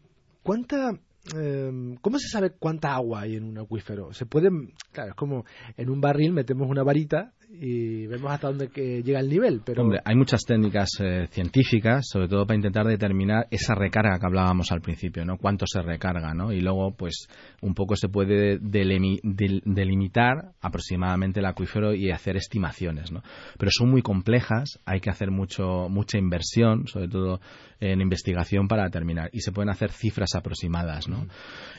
cuánta 0.43 0.91
Em, 1.35 1.97
¿Cómo 1.97 2.17
se 2.17 2.27
sabe 2.29 2.51
cuánta 2.57 2.93
agua 2.95 3.21
hay 3.21 3.35
en 3.35 3.43
un 3.43 3.57
acuífero? 3.59 4.11
Se 4.11 4.25
puede, 4.25 4.49
claro, 4.91 5.11
es 5.11 5.15
como 5.15 5.45
en 5.77 5.89
un 5.89 6.01
barril 6.01 6.33
metemos 6.33 6.67
una 6.67 6.81
varita 6.83 7.33
y 7.53 8.07
vemos 8.07 8.31
hasta 8.31 8.47
dónde 8.47 8.69
llega 9.03 9.19
el 9.19 9.29
nivel. 9.29 9.61
Pero... 9.63 9.87
Hay 10.03 10.15
muchas 10.15 10.41
técnicas 10.45 10.89
eh, 10.99 11.27
científicas, 11.29 12.07
sobre 12.09 12.27
todo 12.27 12.45
para 12.45 12.55
intentar 12.55 12.87
determinar 12.87 13.47
esa 13.51 13.75
recarga 13.75 14.17
que 14.17 14.25
hablábamos 14.25 14.71
al 14.71 14.81
principio, 14.81 15.23
¿no? 15.25 15.37
Cuánto 15.37 15.65
se 15.67 15.81
recarga, 15.81 16.33
¿no? 16.33 16.51
Y 16.51 16.61
luego, 16.61 16.95
pues, 16.95 17.27
un 17.61 17.75
poco 17.75 17.95
se 17.95 18.07
puede 18.07 18.57
delimitar 18.59 20.53
aproximadamente 20.61 21.39
el 21.39 21.45
acuífero 21.45 21.93
y 21.93 22.09
hacer 22.09 22.35
estimaciones, 22.37 23.11
¿no? 23.11 23.21
Pero 23.59 23.69
son 23.71 23.91
muy 23.91 24.01
complejas, 24.01 24.79
hay 24.85 25.01
que 25.01 25.09
hacer 25.09 25.29
mucho, 25.29 25.87
mucha 25.89 26.17
inversión, 26.17 26.87
sobre 26.87 27.09
todo 27.09 27.41
en 27.81 27.99
investigación 27.99 28.67
para 28.67 28.83
determinar, 28.83 29.29
y 29.33 29.41
se 29.41 29.51
pueden 29.51 29.69
hacer 29.69 29.91
cifras 29.91 30.35
aproximadas, 30.35 31.09
¿no? 31.09 31.27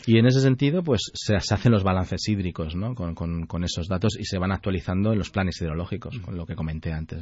Y 0.07 0.19
en 0.19 0.27
ese 0.27 0.41
sentido, 0.41 0.83
pues, 0.83 1.01
se, 1.15 1.37
hacen 1.37 1.73
los 1.73 1.85
balances 1.85 2.29
hídricos, 2.29 2.75
¿no? 2.75 2.95
Con, 2.95 3.15
con 3.15 3.65
esos 3.65 3.88
datos 3.88 4.19
y 4.19 4.25
se 4.25 4.38
van 4.38 4.53
actualizando 4.53 5.12
en 5.12 5.19
los 5.19 5.31
planes 5.31 5.61
hidrológicos, 5.61 6.19
con 6.19 6.37
lo 6.37 6.45
que 6.45 6.57
comenté 6.57 6.93
antes. 6.93 7.21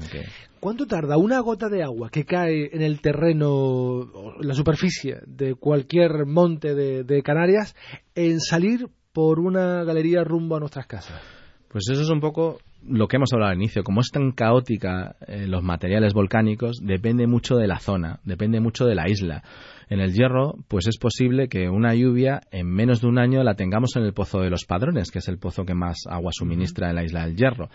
¿Cuánto 0.59 0.87
tarda 0.87 1.17
una 1.17 1.41
gota 1.41 1.69
de 1.69 1.83
agua 1.83 2.11
que 2.11 2.25
cae 2.25 2.71
en 2.73 2.83
el 2.83 3.01
terreno, 3.01 4.35
en 4.41 4.49
la 4.49 4.55
superficie 4.55 5.19
de 5.27 5.55
cualquier 5.55 6.27
monte 6.27 6.75
de, 6.75 7.23
Canarias, 7.23 7.77
en 8.15 8.41
salir 8.41 8.89
por 9.13 9.41
una 9.41 9.85
galería 9.85 10.25
rumbo 10.25 10.57
a 10.57 10.61
nuestras 10.61 10.87
casas? 10.87 11.21
Pues 11.69 11.85
eso 11.91 12.03
es 12.03 12.09
un 12.09 12.21
poco 12.21 12.59
lo 12.87 13.09
que 13.09 13.17
hemos 13.17 13.33
hablado 13.33 13.53
al 13.53 13.59
inicio. 13.59 13.83
Como 13.85 14.01
es 14.01 14.11
tan 14.11 14.33
caótica 14.33 15.17
eh, 15.27 15.47
los 15.47 15.63
materiales 15.63 16.15
volcánicos, 16.15 16.81
depende 16.83 17.27
mucho 17.27 17.57
de 17.57 17.67
la 17.67 17.79
zona, 17.79 18.21
depende 18.25 18.61
mucho 18.61 18.87
de 18.87 18.95
la 18.95 19.09
isla. 19.09 19.43
En 19.89 20.01
el 20.01 20.13
hierro, 20.13 20.55
pues 20.69 20.87
es 20.87 20.99
posible 20.99 21.49
que 21.49 21.69
una 21.69 21.95
lluvia 21.95 22.43
en 22.53 22.69
menos 22.69 23.01
de 23.01 23.09
un 23.09 23.19
año 23.19 23.43
la 23.43 23.55
tengamos 23.55 23.97
en 23.97 24.05
el 24.05 24.13
pozo 24.13 24.41
de 24.41 24.51
los 24.51 24.65
padrones, 24.65 25.11
que 25.11 25.19
es 25.19 25.29
el 25.29 25.39
pozo 25.39 25.65
que 25.65 25.75
más 25.75 26.05
agua 26.09 26.31
suministra 26.33 26.91
en 26.91 26.97
la 26.97 27.05
isla 27.05 27.27
del 27.27 27.37
hierro. 27.37 27.69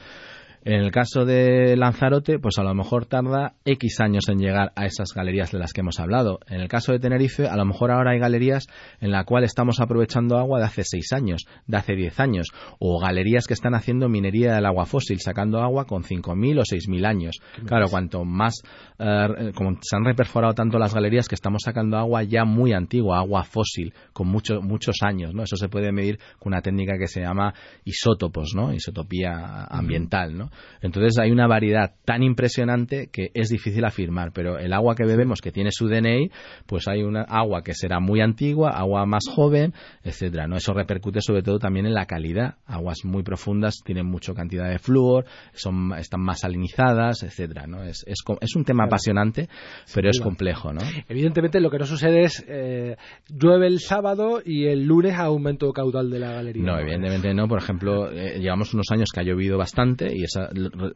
En 0.65 0.81
el 0.81 0.91
caso 0.91 1.25
de 1.25 1.77
Lanzarote, 1.77 2.39
pues 2.39 2.57
a 2.57 2.63
lo 2.63 2.73
mejor 2.73 3.05
tarda 3.05 3.53
X 3.65 3.99
años 3.99 4.27
en 4.29 4.39
llegar 4.39 4.71
a 4.75 4.87
esas 4.87 5.13
galerías 5.13 5.51
de 5.51 5.59
las 5.59 5.73
que 5.73 5.81
hemos 5.81 5.99
hablado. 5.99 6.39
En 6.47 6.59
el 6.59 6.67
caso 6.67 6.91
de 6.91 6.97
Tenerife, 6.97 7.47
a 7.47 7.55
lo 7.55 7.65
mejor 7.65 7.91
ahora 7.91 8.13
hay 8.13 8.19
galerías 8.19 8.65
en 8.99 9.11
la 9.11 9.25
cual 9.25 9.43
estamos 9.43 9.79
aprovechando 9.79 10.39
agua 10.39 10.57
de 10.57 10.65
hace 10.65 10.83
6 10.83 11.13
años, 11.13 11.45
de 11.67 11.77
hace 11.77 11.95
10 11.95 12.19
años, 12.19 12.47
o 12.79 12.99
galerías 12.99 13.45
que 13.45 13.53
están 13.53 13.75
haciendo 13.75 14.09
minería 14.09 14.55
del 14.55 14.65
agua 14.65 14.87
fósil, 14.87 15.19
sacando 15.19 15.59
agua 15.61 15.85
con 15.85 16.01
5.000 16.01 16.59
o 16.59 16.63
6.000 16.63 17.05
años. 17.05 17.35
Claro, 17.67 17.87
cuanto 17.87 18.25
más, 18.25 18.55
eh, 18.97 19.51
como 19.53 19.77
se 19.81 19.95
han 19.95 20.03
reperforado 20.03 20.55
tanto 20.55 20.79
las 20.79 20.95
galerías 20.95 21.27
que 21.27 21.35
estamos 21.35 21.61
sacando 21.63 21.95
agua 21.95 22.23
ya 22.23 22.43
muy 22.43 22.73
antigua, 22.73 23.19
agua 23.19 23.43
fósil, 23.43 23.93
con 24.13 24.29
muchos 24.29 24.63
muchos 24.63 24.95
años, 25.03 25.35
¿no? 25.35 25.43
Eso 25.43 25.57
se 25.57 25.69
puede 25.69 25.91
medir 25.91 26.17
con 26.39 26.53
una 26.53 26.63
técnica 26.63 26.97
que 26.97 27.07
se 27.07 27.21
llama 27.21 27.53
isótopos, 27.83 28.53
¿no? 28.55 28.73
Isotopía 28.73 29.65
ambiental, 29.69 30.35
¿no? 30.35 30.49
Entonces 30.81 31.17
hay 31.19 31.31
una 31.31 31.47
variedad 31.47 31.93
tan 32.05 32.23
impresionante 32.23 33.09
que 33.11 33.31
es 33.33 33.49
difícil 33.49 33.83
afirmar, 33.85 34.31
pero 34.33 34.57
el 34.57 34.73
agua 34.73 34.95
que 34.95 35.05
bebemos 35.05 35.41
que 35.41 35.51
tiene 35.51 35.71
su 35.71 35.87
DNI, 35.87 36.29
pues 36.65 36.87
hay 36.87 37.03
una 37.03 37.23
agua 37.23 37.63
que 37.63 37.73
será 37.73 37.99
muy 37.99 38.21
antigua, 38.21 38.71
agua 38.71 39.05
más 39.05 39.25
joven, 39.29 39.73
etcétera, 40.03 40.47
¿no? 40.47 40.55
Eso 40.55 40.73
repercute 40.73 41.21
sobre 41.21 41.41
todo 41.41 41.59
también 41.59 41.85
en 41.85 41.93
la 41.93 42.05
calidad. 42.05 42.55
Aguas 42.65 42.99
muy 43.03 43.23
profundas 43.23 43.81
tienen 43.83 44.05
mucha 44.05 44.33
cantidad 44.33 44.69
de 44.69 44.79
flúor, 44.79 45.25
son 45.53 45.93
están 45.97 46.21
más 46.21 46.41
salinizadas, 46.41 47.23
etcétera, 47.23 47.67
¿no? 47.67 47.83
Es, 47.83 48.05
es, 48.07 48.55
un 48.55 48.63
tema 48.63 48.85
apasionante, 48.85 49.49
pero 49.93 50.09
es 50.09 50.19
complejo, 50.19 50.73
¿no? 50.73 50.81
Evidentemente 51.07 51.59
lo 51.59 51.69
que 51.69 51.79
no 51.79 51.85
sucede 51.85 52.21
es 52.21 52.45
eh, 52.47 52.95
llueve 53.27 53.67
el 53.67 53.79
sábado 53.79 54.41
y 54.43 54.65
el 54.65 54.85
lunes 54.85 55.15
aumento 55.15 55.71
caudal 55.73 56.09
de 56.09 56.19
la 56.19 56.31
galería. 56.33 56.63
No, 56.63 56.79
evidentemente 56.79 57.33
no. 57.33 57.47
Por 57.47 57.59
ejemplo, 57.59 58.11
eh, 58.11 58.39
llevamos 58.39 58.73
unos 58.73 58.87
años 58.91 59.09
que 59.13 59.19
ha 59.19 59.23
llovido 59.23 59.57
bastante 59.57 60.15
y 60.15 60.23
esa 60.23 60.44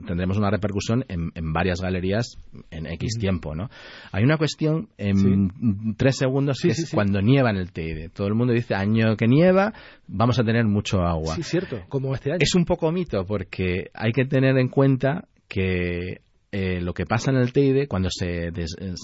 tendremos 0.06 0.38
una 0.38 0.50
repercusión 0.50 1.06
en, 1.08 1.54
varias 1.54 1.82
galerías 1.82 2.38
en 2.72 2.86
X 2.86 3.18
tiempo, 3.20 3.56
¿no? 3.56 3.70
Hay 4.12 4.24
una 4.24 4.38
cuestión 4.38 4.90
en 4.98 5.96
tres 5.98 6.18
segundos 6.18 6.60
que 6.62 6.70
es 6.70 6.92
cuando 6.94 7.22
nieva 7.22 7.50
en 7.50 7.58
el 7.58 7.72
Teide. 7.72 8.10
Todo 8.10 8.28
el 8.28 8.36
mundo 8.36 8.54
dice, 8.54 8.76
año 8.76 9.16
que 9.16 9.28
nieva, 9.28 9.74
vamos 10.08 10.40
a 10.40 10.44
tener 10.44 10.66
mucho 10.66 11.02
agua. 11.02 11.36
Sí, 11.36 11.44
cierto, 11.44 11.82
como 11.90 12.14
este 12.14 12.32
año. 12.32 12.40
Es 12.42 12.56
un 12.56 12.66
poco 12.66 12.92
mito 12.92 13.26
porque 13.26 13.90
hay 13.94 14.12
que 14.12 14.26
tener 14.26 14.58
en 14.58 14.70
cuenta 14.70 15.26
que 15.48 16.22
eh, 16.52 16.82
lo 16.82 16.94
que 16.96 17.06
pasa 17.06 17.30
en 17.30 17.38
el 17.38 17.54
Teide 17.54 17.88
cuando 17.88 18.10
se, 18.10 18.52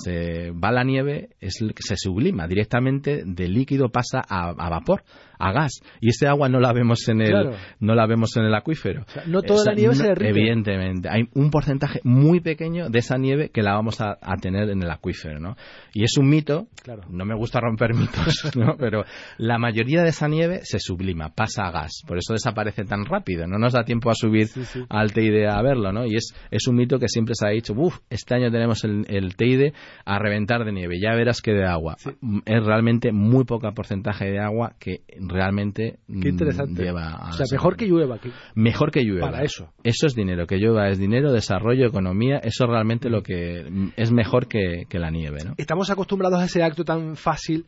se 0.03 0.51
va 0.51 0.71
la 0.71 0.83
nieve 0.83 1.29
es 1.39 1.59
que 1.59 1.83
se 1.83 1.95
sublima 1.95 2.47
directamente 2.47 3.21
de 3.23 3.47
líquido 3.47 3.89
pasa 3.89 4.19
a, 4.27 4.51
vapor 4.53 5.03
a 5.39 5.51
gas. 5.51 5.81
Y 6.01 6.09
ese 6.09 6.27
agua 6.27 6.49
no 6.49 6.59
la 6.59 6.73
vemos 6.73 7.07
en 7.07 7.21
el 7.21 7.51
no 7.79 7.95
la 7.95 8.05
vemos 8.07 8.35
en 8.37 8.43
el 8.43 8.53
acuífero. 8.53 9.05
No 9.27 9.41
toda 9.41 9.65
la 9.65 9.73
nieve 9.73 9.95
se 9.95 10.07
derrite. 10.07 10.29
Evidentemente 10.29 11.09
hay 11.09 11.23
un 11.33 11.49
porcentaje 11.49 11.99
muy 12.03 12.39
pequeño 12.39 12.89
de 12.89 12.99
esa 12.99 13.17
nieve 13.17 13.49
que 13.49 13.61
la 13.61 13.73
vamos 13.73 14.01
a, 14.01 14.17
tener 14.41 14.69
en 14.69 14.83
el 14.83 14.91
acuífero 14.91 15.39
no 15.39 15.55
y 15.93 16.03
es 16.03 16.17
un 16.17 16.27
mito 16.27 16.67
no 17.09 17.25
me 17.25 17.35
gusta 17.35 17.61
romper 17.61 17.93
mitos 17.93 18.53
¿no? 18.55 18.75
pero 18.77 19.05
la 19.37 19.57
mayoría 19.57 20.03
de 20.03 20.09
esa 20.09 20.27
nieve 20.27 20.59
se 20.63 20.79
sublima 20.79 21.29
pasa 21.29 21.63
a 21.65 21.71
gas. 21.71 22.03
Por 22.05 22.17
eso 22.17 22.33
desaparece 22.33 22.83
tan 22.83 23.05
rápido. 23.05 23.47
No 23.47 23.57
nos 23.57 23.73
da 23.73 23.83
tiempo 23.83 24.09
a 24.09 24.15
subir 24.15 24.47
al 24.89 25.13
Teide 25.13 25.47
a 25.47 25.61
verlo 25.61 25.91
no 25.91 26.05
y 26.05 26.15
es 26.15 26.33
es 26.51 26.67
un 26.67 26.75
mito 26.75 26.99
que 26.99 27.07
siempre 27.07 27.35
se 27.35 27.47
ha 27.47 27.51
dicho, 27.51 27.73
uff, 27.73 27.99
este 28.09 28.35
año 28.35 28.51
tenemos 28.51 28.83
el, 28.83 29.35
Teide 29.35 29.73
a 30.05 30.19
reventar 30.19 30.65
de 30.65 30.71
nieve, 30.71 30.95
ya 31.01 31.15
verás 31.15 31.41
que 31.41 31.51
de 31.51 31.65
agua. 31.65 31.97
Es 32.45 32.65
realmente 32.65 33.11
muy 33.11 33.45
poca 33.45 33.71
porcentaje 33.71 34.25
de 34.25 34.39
agua 34.39 34.73
que 34.79 35.01
realmente 35.27 35.99
Qué 36.07 36.29
interesante. 36.29 36.83
lleva 36.83 37.29
O 37.29 37.33
sea, 37.33 37.45
mejor 37.51 37.75
que 37.75 37.85
llueva. 37.85 38.19
Mejor 38.55 38.91
que 38.91 39.03
llueva. 39.03 39.31
Para 39.31 39.43
eso. 39.43 39.73
Eso 39.83 40.07
es 40.07 40.15
dinero, 40.15 40.47
que 40.47 40.57
llueva 40.57 40.89
es 40.89 40.97
dinero, 40.97 41.31
desarrollo, 41.31 41.87
economía, 41.87 42.37
eso 42.37 42.65
es 42.65 42.69
realmente 42.69 43.09
lo 43.09 43.23
que 43.23 43.91
es 43.95 44.11
mejor 44.11 44.47
que, 44.47 44.85
la 44.95 45.11
nieve, 45.11 45.39
¿no? 45.43 45.55
Estamos 45.57 45.89
acostumbrados 45.89 46.39
a 46.39 46.45
ese 46.45 46.63
acto 46.63 46.85
tan 46.85 47.17
fácil 47.17 47.65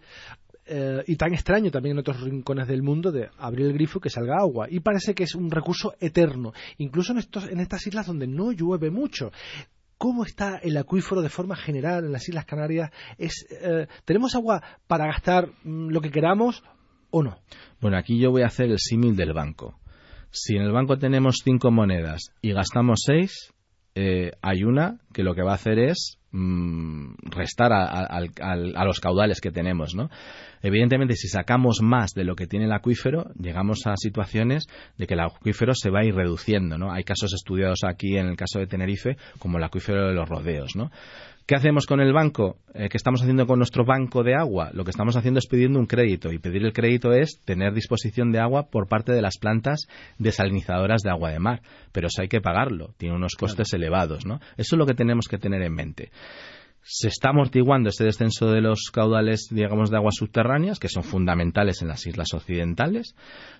eh, 0.65 1.03
y 1.07 1.15
tan 1.15 1.33
extraño 1.33 1.71
también 1.71 1.95
en 1.95 1.99
otros 1.99 2.21
rincones 2.21 2.67
del 2.67 2.83
mundo 2.83 3.11
de 3.11 3.29
abrir 3.37 3.67
el 3.67 3.73
grifo 3.73 3.99
y 3.99 4.01
que 4.01 4.09
salga 4.09 4.37
agua. 4.39 4.67
Y 4.69 4.81
parece 4.81 5.13
que 5.13 5.23
es 5.23 5.35
un 5.35 5.51
recurso 5.51 5.93
eterno, 5.99 6.53
incluso 6.77 7.13
en, 7.13 7.19
estos, 7.19 7.47
en 7.49 7.59
estas 7.59 7.85
islas 7.87 8.07
donde 8.07 8.27
no 8.27 8.51
llueve 8.51 8.91
mucho. 8.91 9.31
¿Cómo 9.97 10.25
está 10.25 10.57
el 10.57 10.77
acuífero 10.77 11.21
de 11.21 11.29
forma 11.29 11.55
general 11.55 12.05
en 12.05 12.11
las 12.11 12.27
Islas 12.29 12.45
Canarias? 12.45 12.91
Es, 13.17 13.47
eh, 13.49 13.87
¿Tenemos 14.05 14.35
agua 14.35 14.61
para 14.85 15.07
gastar 15.07 15.49
mm, 15.63 15.89
lo 15.89 16.01
que 16.01 16.11
queramos 16.11 16.63
o 17.11 17.23
no? 17.23 17.37
Bueno, 17.81 17.97
aquí 17.97 18.19
yo 18.19 18.31
voy 18.31 18.41
a 18.41 18.47
hacer 18.47 18.69
el 18.69 18.79
símil 18.79 19.15
del 19.15 19.33
banco. 19.33 19.79
Si 20.31 20.55
en 20.55 20.63
el 20.63 20.71
banco 20.71 20.97
tenemos 20.97 21.37
cinco 21.43 21.71
monedas 21.71 22.31
y 22.41 22.51
gastamos 22.51 23.01
seis, 23.05 23.53
eh, 23.95 24.31
hay 24.43 24.63
una 24.63 24.99
que 25.11 25.23
lo 25.23 25.33
que 25.33 25.41
va 25.41 25.53
a 25.53 25.55
hacer 25.55 25.79
es 25.79 26.19
mm, 26.31 27.15
restar 27.31 27.71
a, 27.73 28.85
los 28.85 28.99
caudales 28.99 29.41
que 29.41 29.49
tenemos, 29.49 29.95
¿no? 29.95 30.11
Evidentemente, 30.61 31.15
si 31.15 31.27
sacamos 31.27 31.79
más 31.81 32.11
de 32.13 32.23
lo 32.23 32.35
que 32.35 32.45
tiene 32.45 32.65
el 32.65 32.73
acuífero, 32.73 33.31
llegamos 33.39 33.87
a 33.87 33.95
situaciones 33.95 34.67
de 34.97 35.07
que 35.07 35.15
el 35.15 35.21
acuífero 35.21 35.73
se 35.73 35.89
va 35.89 36.01
a 36.01 36.05
ir 36.05 36.13
reduciendo, 36.13 36.77
¿no? 36.77 36.91
Hay 36.91 37.03
casos 37.03 37.33
estudiados 37.33 37.79
aquí 37.83 38.17
en 38.17 38.27
el 38.27 38.35
caso 38.35 38.59
de 38.59 38.67
Tenerife, 38.67 39.17
como 39.39 39.57
el 39.57 39.63
acuífero 39.63 40.07
de 40.07 40.13
los 40.13 40.29
rodeos, 40.29 40.75
¿no? 40.75 40.91
¿Qué 41.47 41.55
hacemos 41.55 41.86
con 41.86 42.01
el 42.01 42.12
banco? 42.12 42.57
Eh, 42.73 42.89
¿Qué 42.89 42.97
estamos 42.97 43.21
haciendo 43.21 43.47
con 43.47 43.57
nuestro 43.57 43.86
banco 43.86 44.21
de 44.21 44.36
agua? 44.36 44.69
Lo 44.73 44.83
que 44.83 44.91
estamos 44.91 45.15
haciendo 45.15 45.38
es 45.38 45.47
pidiendo 45.47 45.79
un 45.79 45.86
crédito 45.86 46.33
y 46.33 46.39
pedir 46.39 46.65
el 46.65 46.73
crédito 46.73 47.13
es 47.13 47.39
tener 47.45 47.73
disposición 47.73 48.33
de 48.33 48.39
agua 48.39 48.67
por 48.69 48.89
parte 48.89 49.13
de 49.13 49.21
las 49.21 49.38
plantas 49.38 49.88
desalinizadoras 50.17 51.03
de 51.03 51.10
agua 51.10 51.31
de 51.31 51.39
mar. 51.39 51.62
Pero 51.93 52.07
eso 52.07 52.21
hay 52.21 52.27
que 52.27 52.41
pagarlo, 52.41 52.93
tiene 52.97 53.15
unos 53.15 53.36
costes 53.36 53.71
elevados, 53.71 54.25
¿no? 54.25 54.41
Eso 54.57 54.75
es 54.75 54.77
lo 54.77 54.86
que 54.86 54.93
tenemos 54.93 55.29
que 55.29 55.38
tener 55.38 55.62
en 55.62 55.73
mente. 55.73 56.12
se 56.81 57.07
está 57.07 57.29
amortiguando 57.29 57.89
este 57.89 58.03
descenso 58.03 58.51
de 58.51 58.60
los 58.60 58.91
caudales, 58.91 59.47
digamos, 59.49 59.89
de 59.89 59.95
aguas 59.95 60.15
subterráneas, 60.15 60.79
que 60.79 60.89
son 60.89 61.03
fundamentales 61.03 61.81
en 61.81 61.88
las 61.88 62.05
islas 62.07 62.33
occidentales, 62.33 63.15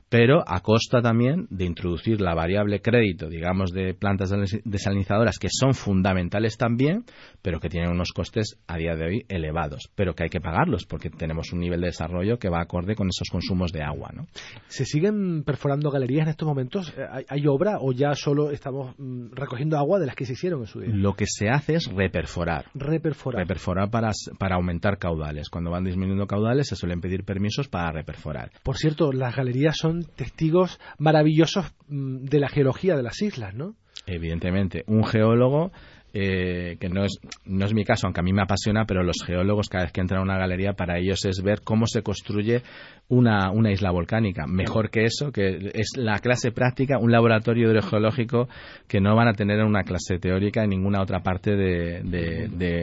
pero 0.10 0.44
a 0.48 0.62
costa 0.62 1.02
también 1.02 1.48
de 1.50 1.66
introducir 1.66 2.22
la 2.22 2.34
variable 2.34 2.82
crédito, 2.82 3.30
digamos, 3.30 3.72
de 3.72 3.94
plantas 3.94 4.32
desalinizadoras 4.64 5.38
que 5.38 5.50
son 5.52 5.74
fundamentales 5.74 6.58
también, 6.58 7.04
pero 7.42 7.60
que 7.60 7.70
tienen 7.70 7.92
unos 7.92 8.12
costes 8.14 8.58
a 8.68 8.78
día 8.78 8.96
de 8.96 9.06
hoy 9.06 9.26
elevados, 9.28 9.90
pero 9.96 10.14
que 10.16 10.24
hay 10.24 10.30
que 10.30 10.40
pagarlos 10.40 10.86
porque 10.86 11.10
tenemos 11.10 11.52
un 11.52 11.60
nivel 11.60 11.82
de 11.82 11.88
desarrollo 11.88 12.40
que 12.40 12.50
va 12.50 12.62
acorde 12.62 12.96
con 12.96 13.08
esos 13.08 13.30
consumos 13.30 13.72
de 13.72 13.84
agua. 13.84 14.12
¿no? 14.14 14.28
¿Se 14.68 14.86
siguen 14.86 15.44
perforando 15.44 15.92
galerías 15.92 16.24
en 16.24 16.30
estos 16.30 16.48
momentos? 16.48 16.94
Eh, 16.98 17.26
¿Hay, 17.28 17.48
obra 17.48 17.78
o 17.80 17.92
ya 17.92 18.14
solo 18.16 18.52
estamos 18.52 18.96
mm, 18.98 19.32
recogiendo 19.32 19.78
agua 19.78 20.00
de 20.00 20.06
las 20.06 20.16
que 20.16 20.26
se 20.26 20.34
hicieron 20.34 20.62
en 20.62 20.68
su 20.68 20.80
día? 20.80 20.90
Lo 20.94 21.14
que 21.14 21.26
se 21.28 21.50
hace 21.50 21.76
es 21.76 21.88
reperforar. 21.88 22.66
Reperforar. 22.74 23.42
Reperforar 23.42 23.90
para, 23.90 24.12
para 24.38 24.56
aumentar 24.56 24.98
caudales. 24.98 25.50
Cuando 25.50 25.72
van 25.72 25.84
disminuyendo 25.84 26.28
caudales 26.28 26.68
se 26.68 26.76
suelen 26.76 27.02
pedir 27.02 27.24
permisos 27.24 27.68
para 27.68 27.92
reperforar. 27.92 28.52
Por 28.64 28.78
cierto, 28.78 29.12
las 29.12 29.36
galerías 29.36 29.76
son 29.78 29.97
testigos 30.04 30.80
maravillosos 30.98 31.74
mm, 31.88 32.26
de 32.26 32.40
la 32.40 32.50
geología 32.50 32.96
de 32.96 33.04
las 33.04 33.22
islas, 33.22 33.54
¿no? 33.54 33.76
Evidentemente, 34.06 34.84
un 34.88 35.04
geólogo 35.04 35.72
eh, 36.20 36.78
que 36.80 36.90
no 36.90 37.04
es, 37.04 37.20
no 37.46 37.66
es 37.66 37.74
mi 37.74 37.84
caso, 37.84 38.08
aunque 38.08 38.22
a 38.22 38.24
mí 38.24 38.34
me 38.34 38.42
apasiona, 38.42 38.86
pero 38.86 39.04
los 39.04 39.18
geólogos 39.24 39.70
cada 39.70 39.84
vez 39.84 39.94
que 39.94 40.02
entran 40.02 40.22
a 40.22 40.24
una 40.24 40.38
galería 40.38 40.74
para 40.74 40.98
ellos 40.98 41.24
es 41.26 41.44
ver 41.44 41.62
cómo 41.64 41.86
se 41.86 42.02
construye 42.02 42.64
una, 43.10 43.52
una 43.52 43.72
isla 43.72 43.92
volcánica. 43.92 44.46
Mejor 44.48 44.90
que 44.90 45.06
eso, 45.06 45.32
que 45.32 45.72
es 45.74 45.92
la 45.96 46.20
clase 46.20 46.52
práctica, 46.52 46.98
un 47.00 47.12
laboratorio 47.12 47.70
hidrogeológico 47.70 48.50
que 48.88 49.00
no 49.00 49.16
van 49.16 49.28
a 49.28 49.34
tener 49.34 49.60
en 49.60 49.68
una 49.68 49.84
clase 49.84 50.20
teórica 50.20 50.64
en 50.64 50.72
ninguna 50.72 51.02
otra 51.02 51.22
parte 51.22 51.56
de, 51.56 52.02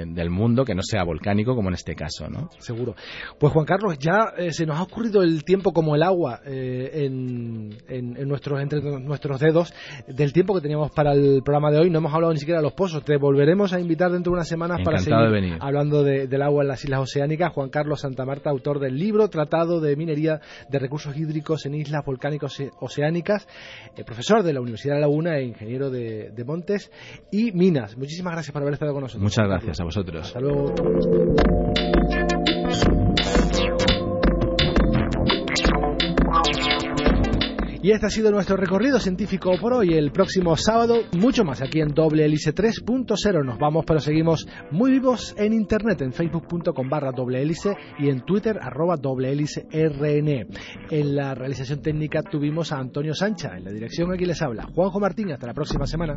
del 0.06 0.30
mundo 0.30 0.64
que 0.64 0.74
no 0.74 0.82
sea 0.82 1.04
volcánico, 1.04 1.54
como 1.54 1.68
en 1.68 1.74
este 1.74 1.94
caso. 1.94 2.28
¿no? 2.28 2.50
Seguro. 2.58 2.94
Pues 3.38 3.52
Juan 3.52 3.66
Carlos, 3.66 3.98
ya 3.98 4.32
eh, 4.36 4.52
se 4.52 4.64
nos 4.64 4.78
ha 4.78 4.82
ocurrido 4.82 5.22
el 5.22 5.44
tiempo 5.44 5.72
como 5.72 5.94
el 5.94 6.02
agua 6.02 6.40
eh, 6.46 7.04
en, 7.04 7.76
en, 7.88 8.28
nuestros, 8.28 8.60
entre 8.60 8.80
nuestros 8.80 9.40
dedos 9.40 9.74
del 10.06 10.32
tiempo 10.32 10.54
que 10.54 10.60
teníamos 10.60 10.90
para 10.92 11.12
el 11.12 11.42
programa 11.44 11.70
de 11.70 11.80
hoy. 11.80 11.90
No 11.90 11.98
hemos 11.98 12.14
hablado 12.14 12.32
ni 12.32 12.38
siquiera 12.38 12.60
de 12.60 12.64
los 12.64 12.74
pozos 12.74 13.02
volveremos 13.24 13.72
a 13.72 13.80
invitar 13.80 14.12
dentro 14.12 14.32
de 14.32 14.34
unas 14.34 14.48
semanas 14.48 14.80
para 14.84 14.98
seguir 14.98 15.56
hablando 15.58 16.04
del 16.04 16.42
agua 16.42 16.62
en 16.62 16.68
las 16.68 16.84
islas 16.84 17.00
oceánicas. 17.00 17.52
Juan 17.52 17.70
Carlos 17.70 18.02
Santa 18.02 18.26
Marta, 18.26 18.50
autor 18.50 18.78
del 18.78 18.96
libro 18.96 19.28
Tratado 19.28 19.80
de 19.80 19.96
Minería 19.96 20.40
de 20.68 20.78
Recursos 20.78 21.16
Hídricos 21.16 21.64
en 21.64 21.74
Islas 21.74 22.04
Volcánicas 22.04 22.62
Oceánicas, 22.80 23.48
eh, 23.96 24.04
profesor 24.04 24.42
de 24.42 24.52
la 24.52 24.60
Universidad 24.60 24.96
de 24.96 25.00
Laguna 25.00 25.38
e 25.38 25.44
ingeniero 25.44 25.90
de, 25.90 26.30
de, 26.30 26.44
Montes 26.44 26.90
y 27.32 27.52
Minas. 27.52 27.96
Muchísimas 27.96 28.34
gracias 28.34 28.52
por 28.52 28.60
haber 28.60 28.74
estado 28.74 28.92
con 28.92 29.02
nosotros. 29.02 29.22
Muchas 29.22 29.48
gracias 29.48 29.80
a 29.80 29.84
vosotros. 29.84 30.26
Hasta 30.26 30.40
luego. 30.40 30.74
Y 37.84 37.90
este 37.90 38.06
ha 38.06 38.08
sido 38.08 38.30
nuestro 38.30 38.56
recorrido 38.56 38.98
científico 38.98 39.50
por 39.60 39.74
hoy. 39.74 39.92
El 39.92 40.10
próximo 40.10 40.56
sábado, 40.56 41.02
mucho 41.18 41.44
más 41.44 41.60
aquí 41.60 41.82
en 41.82 41.88
Doble 41.88 42.24
Hélice 42.24 42.54
3.0. 42.54 43.44
Nos 43.44 43.58
vamos, 43.58 43.84
pero 43.86 44.00
seguimos 44.00 44.48
muy 44.70 44.90
vivos 44.92 45.34
en 45.36 45.52
internet, 45.52 46.00
en 46.00 46.14
facebook.com 46.14 46.88
barra 46.88 47.12
doble 47.12 47.42
hélice 47.42 47.76
y 47.98 48.08
en 48.08 48.22
Twitter 48.22 48.58
arroba 48.58 48.96
doble 48.96 49.34
RN. 49.34 50.46
En 50.90 51.14
la 51.14 51.34
realización 51.34 51.82
técnica 51.82 52.22
tuvimos 52.22 52.72
a 52.72 52.78
Antonio 52.78 53.12
Sancha. 53.12 53.54
En 53.54 53.64
la 53.64 53.70
dirección 53.70 54.10
aquí 54.14 54.24
les 54.24 54.40
habla 54.40 54.64
Juanjo 54.74 54.98
Martín. 54.98 55.30
Hasta 55.32 55.46
la 55.46 55.52
próxima 55.52 55.86
semana. 55.86 56.16